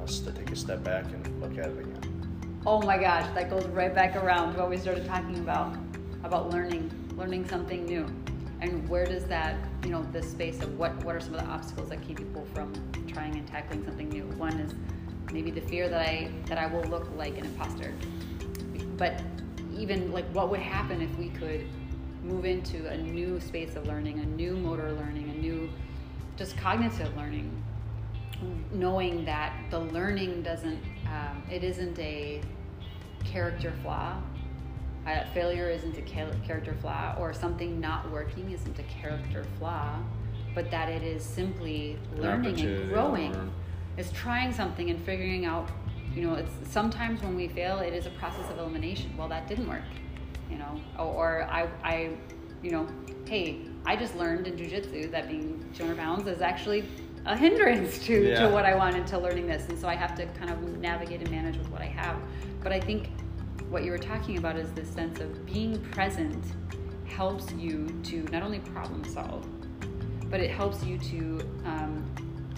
I'll 0.00 0.06
take 0.06 0.50
a 0.50 0.56
step 0.56 0.82
back 0.82 1.04
and 1.04 1.40
look 1.42 1.58
at 1.58 1.70
it 1.70 1.78
again. 1.78 2.60
Oh 2.64 2.80
my 2.80 2.96
gosh, 2.96 3.26
that 3.34 3.50
goes 3.50 3.66
right 3.66 3.94
back 3.94 4.16
around 4.16 4.54
to 4.54 4.60
what 4.60 4.70
we 4.70 4.78
started 4.78 5.04
talking 5.04 5.38
about 5.38 5.76
about 6.24 6.50
learning, 6.50 6.90
learning 7.20 7.46
something 7.46 7.84
new. 7.84 8.06
And 8.62 8.88
where 8.88 9.04
does 9.04 9.26
that, 9.26 9.56
you 9.84 9.90
know, 9.90 10.02
this 10.10 10.30
space 10.30 10.62
of 10.62 10.78
what, 10.78 10.92
what 11.04 11.14
are 11.14 11.20
some 11.20 11.34
of 11.34 11.40
the 11.40 11.46
obstacles 11.46 11.90
that 11.90 12.00
keep 12.00 12.16
people 12.16 12.46
from 12.54 12.72
trying 13.06 13.34
and 13.36 13.46
tackling 13.46 13.84
something 13.84 14.08
new? 14.08 14.24
One 14.38 14.54
is 14.54 14.74
maybe 15.30 15.50
the 15.50 15.60
fear 15.60 15.88
that 15.90 16.00
I 16.00 16.30
that 16.46 16.56
I 16.56 16.66
will 16.66 16.84
look 16.84 17.10
like 17.16 17.36
an 17.36 17.44
imposter. 17.44 17.92
But 18.96 19.20
even 19.76 20.12
like 20.12 20.24
what 20.32 20.50
would 20.50 20.60
happen 20.60 21.02
if 21.02 21.14
we 21.18 21.28
could 21.28 21.66
move 22.22 22.46
into 22.46 22.86
a 22.88 22.96
new 22.96 23.38
space 23.38 23.76
of 23.76 23.86
learning, 23.86 24.20
a 24.20 24.26
new 24.26 24.56
motor 24.56 24.90
learning, 24.92 25.28
a 25.30 25.38
new 25.38 25.70
just 26.36 26.56
cognitive 26.56 27.14
learning, 27.16 27.50
knowing 28.72 29.26
that 29.26 29.52
the 29.70 29.78
learning 29.78 30.42
doesn't 30.42 30.80
um, 31.06 31.42
it 31.50 31.62
isn't 31.64 31.98
a 31.98 32.40
character 33.24 33.74
flaw. 33.82 34.16
Uh, 35.10 35.24
failure 35.32 35.68
isn't 35.68 35.96
a 35.98 36.02
character 36.02 36.74
flaw, 36.80 37.16
or 37.18 37.32
something 37.32 37.80
not 37.80 38.10
working 38.10 38.50
isn't 38.52 38.78
a 38.78 38.82
character 38.84 39.44
flaw, 39.58 39.98
but 40.54 40.70
that 40.70 40.88
it 40.88 41.02
is 41.02 41.24
simply 41.24 41.98
learning 42.16 42.60
and 42.60 42.88
growing. 42.88 43.52
is 43.96 44.12
trying 44.12 44.52
something 44.52 44.90
and 44.90 45.02
figuring 45.04 45.44
out 45.44 45.68
you 46.14 46.22
know 46.22 46.34
it's 46.34 46.52
sometimes 46.68 47.22
when 47.22 47.34
we 47.36 47.48
fail 47.48 47.78
it 47.78 47.92
is 47.92 48.06
a 48.06 48.10
process 48.10 48.48
of 48.50 48.58
elimination. 48.58 49.16
Well 49.16 49.28
that 49.28 49.48
didn't 49.48 49.68
work 49.68 49.82
you 50.50 50.58
know 50.58 50.80
or, 50.98 51.04
or 51.04 51.42
i 51.44 51.68
i 51.84 52.10
you 52.62 52.70
know 52.70 52.86
hey 53.26 53.60
i 53.86 53.94
just 53.94 54.16
learned 54.16 54.46
in 54.46 54.56
jiu-jitsu 54.56 55.08
that 55.10 55.28
being 55.28 55.64
200 55.74 55.96
pounds 55.96 56.26
is 56.26 56.42
actually 56.42 56.84
a 57.26 57.36
hindrance 57.36 57.98
to, 58.04 58.28
yeah. 58.30 58.40
to 58.40 58.48
what 58.48 58.64
i 58.64 58.74
wanted 58.74 59.06
to 59.06 59.18
learning 59.18 59.46
this 59.46 59.68
and 59.68 59.78
so 59.78 59.88
i 59.88 59.94
have 59.94 60.14
to 60.14 60.26
kind 60.38 60.50
of 60.50 60.60
navigate 60.78 61.20
and 61.20 61.30
manage 61.30 61.56
with 61.56 61.70
what 61.70 61.80
i 61.80 61.86
have. 61.86 62.16
But 62.62 62.72
i 62.72 62.80
think 62.80 63.08
what 63.70 63.84
you 63.84 63.90
were 63.90 63.98
talking 63.98 64.36
about 64.36 64.56
is 64.56 64.70
this 64.72 64.88
sense 64.90 65.20
of 65.20 65.46
being 65.46 65.80
present 65.86 66.44
helps 67.06 67.50
you 67.52 67.86
to 68.02 68.22
not 68.24 68.42
only 68.42 68.58
problem 68.58 69.02
solve 69.04 69.46
but 70.28 70.40
it 70.40 70.50
helps 70.50 70.84
you 70.84 70.98
to 70.98 71.40
um, 71.64 72.04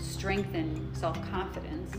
strengthen 0.00 0.92
self 0.94 1.16
confidence 1.30 1.96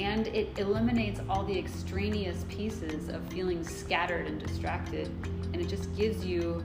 and 0.00 0.28
it 0.28 0.58
eliminates 0.58 1.20
all 1.28 1.44
the 1.44 1.58
extraneous 1.58 2.46
pieces 2.48 3.10
of 3.10 3.22
feeling 3.30 3.62
scattered 3.62 4.26
and 4.26 4.40
distracted, 4.40 5.08
and 5.52 5.56
it 5.56 5.68
just 5.68 5.94
gives 5.94 6.24
you 6.24 6.64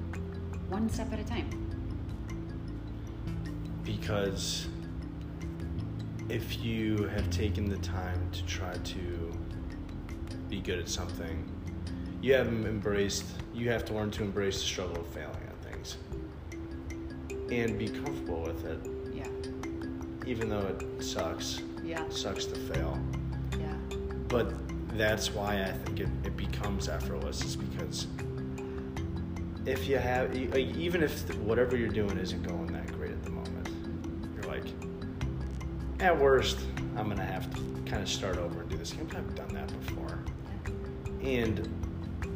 one 0.70 0.90
step 0.90 1.12
at 1.12 1.20
a 1.20 1.24
time. 1.26 1.50
Because 3.84 4.68
if 6.30 6.64
you 6.64 7.10
have 7.14 7.30
taken 7.30 7.70
the 7.70 7.78
time 7.78 8.30
to 8.32 8.46
try 8.46 8.74
to 8.74 9.35
be 10.56 10.62
good 10.62 10.80
at 10.80 10.88
something, 10.88 11.52
you 12.22 12.34
haven't 12.34 12.66
embraced, 12.66 13.26
you 13.54 13.70
have 13.70 13.84
to 13.84 13.94
learn 13.94 14.10
to 14.10 14.24
embrace 14.24 14.60
the 14.60 14.66
struggle 14.66 15.02
of 15.02 15.08
failing 15.08 15.36
at 15.50 15.58
things 15.70 15.98
and 17.52 17.78
be 17.78 17.90
comfortable 17.90 18.42
with 18.42 18.66
it. 18.66 18.80
Yeah. 19.14 19.28
Even 20.26 20.48
though 20.48 20.62
it 20.62 21.04
sucks. 21.04 21.62
Yeah. 21.84 22.08
Sucks 22.10 22.46
to 22.46 22.56
fail. 22.74 22.98
Yeah. 23.60 23.74
But 24.30 24.54
that's 24.98 25.34
why 25.34 25.62
I 25.62 25.72
think 25.74 26.00
it, 26.00 26.10
it 26.24 26.38
becomes 26.38 26.88
effortless, 26.88 27.44
is 27.44 27.58
because 27.58 28.08
if 29.66 29.88
you 29.90 29.98
have, 29.98 30.34
like, 30.34 30.74
even 30.78 31.04
if 31.04 31.36
whatever 31.40 31.76
you're 31.76 31.90
doing 31.90 32.18
isn't 32.18 32.44
going 32.44 32.68
that 32.68 32.88
great 32.94 33.12
at 33.12 33.24
the 33.24 33.30
moment, 33.30 33.70
you're 34.36 34.52
like, 34.52 34.66
at 36.00 36.18
worst, 36.18 36.60
I'm 36.96 37.10
gonna 37.10 37.26
have 37.26 37.54
to 37.54 37.62
kind 37.86 38.02
of 38.02 38.10
start 38.10 38.38
over 38.38 38.62
and 38.62 38.70
do 38.70 38.78
this 38.78 38.94
again. 38.94 39.08
But 39.08 39.18
I've 39.18 39.36
done 39.36 39.54
that 39.54 39.86
before, 39.86 40.05
and 41.26 41.60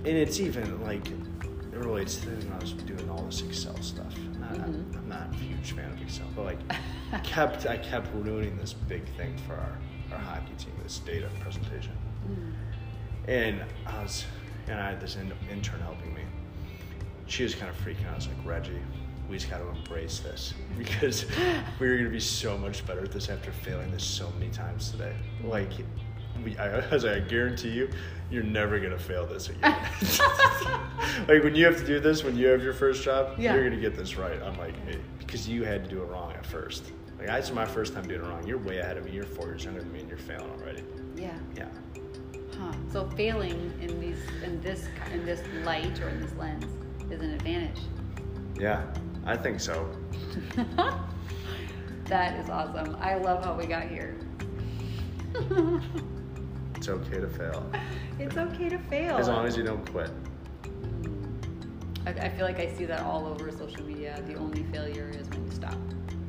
and 0.06 0.08
it's 0.18 0.40
even 0.40 0.82
like 0.82 1.08
it 1.10 1.78
relates 1.78 2.18
to 2.18 2.30
when 2.30 2.52
I 2.54 2.58
was 2.60 2.74
doing 2.74 3.10
all 3.10 3.24
this 3.24 3.42
Excel 3.42 3.80
stuff. 3.82 4.18
Not, 4.40 4.54
Mhm. 4.54 4.96
I'm 4.98 5.10
not 5.10 5.32
a 5.32 5.36
huge 5.36 5.74
fan 5.74 5.92
of 5.92 6.02
Excel, 6.02 6.26
but 6.36 6.46
like 6.46 6.60
kept 7.24 7.66
I 7.66 7.78
kept 7.78 8.14
ruining 8.16 8.58
this 8.58 8.74
big 8.74 9.04
thing 9.16 9.38
for 9.48 9.54
our, 9.54 9.78
our 10.12 10.18
hockey 10.18 10.54
team, 10.58 10.74
this 10.84 11.00
data 11.00 11.30
presentation. 11.40 11.92
Mm. 12.28 12.54
And 13.28 13.62
I 13.86 14.02
was, 14.02 14.26
and 14.68 14.80
I 14.80 14.90
had 14.90 15.00
this 15.00 15.16
in, 15.16 15.32
intern 15.52 15.80
helping 15.82 16.14
me. 16.14 16.22
She 17.28 17.44
was 17.44 17.54
kind 17.54 17.70
of 17.70 17.78
freaking 17.78 18.06
out. 18.08 18.14
I 18.14 18.16
was 18.16 18.28
like, 18.28 18.44
Reggie, 18.44 18.80
we 19.30 19.38
just 19.38 19.52
got 19.52 19.60
to 19.60 19.68
embrace 19.70 20.20
this 20.20 20.54
because 20.78 21.26
we're 21.80 21.94
going 21.96 22.06
to 22.06 22.10
be 22.10 22.20
so 22.20 22.58
much 22.58 22.86
better 22.88 23.02
at 23.04 23.12
this 23.12 23.30
after 23.30 23.52
failing 23.52 23.92
this 23.92 24.04
so 24.04 24.32
many 24.40 24.50
times 24.52 24.92
today. 24.92 25.14
Like, 25.44 25.72
we, 26.44 26.58
I, 26.58 26.80
I 26.80 26.94
was 26.94 27.04
like, 27.04 27.16
I 27.16 27.20
guarantee 27.20 27.70
you, 27.72 27.90
you're 28.32 28.44
never 28.44 28.80
going 28.80 28.92
to 28.92 29.00
fail 29.00 29.26
this 29.26 29.50
again. 29.50 29.76
like, 31.28 31.44
when 31.44 31.56
you 31.56 31.66
have 31.66 31.78
to 31.78 31.86
do 31.86 32.00
this, 32.00 32.24
when 32.24 32.38
you 32.38 32.48
have 32.48 32.64
your 32.64 32.74
first 32.74 33.04
job, 33.04 33.36
Yeah. 33.38 33.54
you're 33.54 33.64
going 33.68 33.76
to 33.76 33.82
get 33.82 33.96
this 33.98 34.18
right. 34.18 34.42
I'm 34.42 34.58
like, 34.58 34.74
eh, 34.88 34.92
hey, 34.94 35.00
because 35.20 35.48
you 35.48 35.64
had 35.64 35.84
to 35.84 35.90
do 35.90 36.02
it 36.02 36.06
wrong 36.06 36.32
at 36.34 36.46
first. 36.46 36.92
Like, 37.18 37.28
this 37.28 37.46
is 37.50 37.52
my 37.52 37.66
first 37.66 37.94
time 37.94 38.08
doing 38.08 38.22
it 38.22 38.28
wrong. 38.28 38.46
You're 38.48 38.60
way 38.60 38.78
ahead 38.80 38.98
of 38.98 39.06
me. 39.06 39.12
You're 39.12 39.26
four 39.26 39.48
years 39.48 39.64
younger 39.66 39.82
than 39.82 39.92
me, 39.92 40.00
and 40.00 40.10
you're 40.10 40.18
failing 40.18 40.50
already. 40.52 40.84
Yeah. 41.16 41.32
Yeah. 41.56 41.68
Huh. 42.58 42.72
So 42.92 43.10
failing 43.12 43.74
in 43.82 44.00
these 44.02 44.20
in 44.44 44.62
this 44.62 44.86
in 45.14 45.26
this 45.26 45.42
light 45.64 46.00
or 46.02 46.10
in 46.10 46.20
this 46.20 46.34
lens 46.36 46.66
is 47.10 47.22
an 47.22 47.32
advantage. 47.34 47.80
Yeah, 48.60 48.84
I 49.26 49.38
think 49.38 49.60
so. 49.62 49.90
that 52.06 52.40
is 52.40 52.50
awesome. 52.50 52.98
I 53.00 53.16
love 53.16 53.44
how 53.46 53.54
we 53.56 53.66
got 53.66 53.88
here. 53.88 54.18
It's 56.90 57.08
okay 57.08 57.20
to 57.20 57.28
fail. 57.28 57.72
it's 58.20 58.36
okay 58.36 58.68
to 58.68 58.80
fail. 58.80 59.16
As 59.16 59.28
long 59.28 59.46
as 59.46 59.56
you 59.56 59.62
don't 59.62 59.88
quit. 59.92 60.10
I, 62.08 62.10
I 62.10 62.30
feel 62.30 62.48
like 62.48 62.60
I 62.60 62.74
see 62.74 62.86
that 62.86 63.02
all 63.02 63.28
over 63.28 63.52
social 63.52 63.84
media. 63.84 64.20
The 64.26 64.34
only 64.34 64.64
failure 64.64 65.12
is 65.14 65.30
when 65.30 65.46
you 65.46 65.52
stop. 65.52 65.78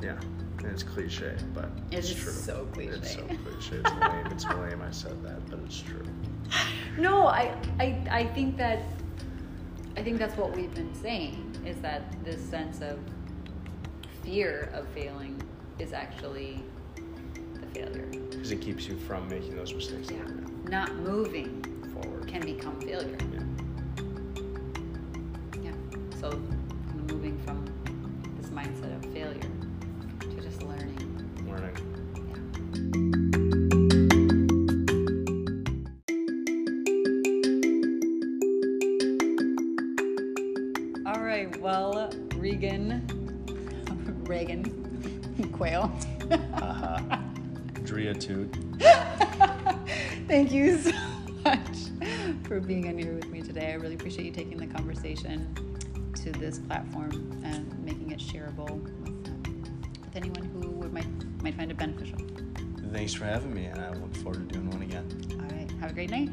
Yeah. 0.03 0.19
And 0.59 0.67
it's 0.67 0.83
cliche, 0.83 1.35
but 1.55 1.71
It's 1.89 2.09
it's, 2.09 2.09
just 2.09 2.21
true. 2.21 2.31
so 2.33 2.67
cliche. 2.73 2.91
It's 2.91 3.13
so 3.15 3.23
cliche. 3.23 3.77
It's 3.81 3.91
lame. 3.91 4.27
It's 4.27 4.45
lame 4.45 4.81
I 4.83 4.91
said 4.91 5.23
that, 5.23 5.43
but 5.49 5.59
it's 5.65 5.81
true. 5.81 6.05
No, 6.97 7.25
I, 7.25 7.55
I, 7.79 8.03
I 8.11 8.25
think 8.27 8.57
that 8.57 8.83
I 9.95 10.03
think 10.03 10.19
that's 10.19 10.37
what 10.37 10.55
we've 10.55 10.73
been 10.75 10.93
saying 10.93 11.55
is 11.65 11.77
that 11.77 12.03
this 12.23 12.41
sense 12.41 12.81
of 12.81 12.99
fear 14.23 14.69
of 14.73 14.85
failing 14.89 15.41
is 15.79 15.93
actually 15.93 16.61
the 16.95 17.65
failure. 17.73 18.05
Because 18.29 18.51
it 18.51 18.61
keeps 18.61 18.87
you 18.87 18.97
from 18.97 19.27
making 19.29 19.55
those 19.55 19.73
mistakes 19.73 20.11
Yeah. 20.11 20.50
Not 20.69 20.95
moving 20.97 21.63
forward. 21.93 22.27
can 22.27 22.41
become 22.41 22.79
failure. 22.79 23.17
yeah. 23.33 23.43
Yeah. 25.63 25.71
So 26.19 26.29
being 52.65 52.87
on 52.87 52.97
here 52.97 53.13
with 53.13 53.27
me 53.27 53.41
today. 53.41 53.71
I 53.71 53.75
really 53.75 53.95
appreciate 53.95 54.25
you 54.25 54.31
taking 54.31 54.57
the 54.57 54.67
conversation 54.67 55.53
to 56.15 56.31
this 56.31 56.59
platform 56.59 57.41
and 57.43 57.83
making 57.83 58.11
it 58.11 58.19
shareable 58.19 58.81
with, 59.01 59.27
um, 59.27 59.73
with 60.03 60.15
anyone 60.15 60.43
who 60.43 60.69
would, 60.71 60.93
might, 60.93 61.07
might 61.41 61.55
find 61.55 61.71
it 61.71 61.77
beneficial. 61.77 62.19
Thanks 62.91 63.13
for 63.13 63.25
having 63.25 63.53
me, 63.53 63.65
and 63.65 63.79
I 63.79 63.93
look 63.93 64.13
forward 64.17 64.49
to 64.49 64.55
doing 64.55 64.69
one 64.69 64.81
again. 64.81 65.05
All 65.33 65.57
right. 65.57 65.71
Have 65.79 65.91
a 65.91 65.93
great 65.93 66.09
night. 66.09 66.29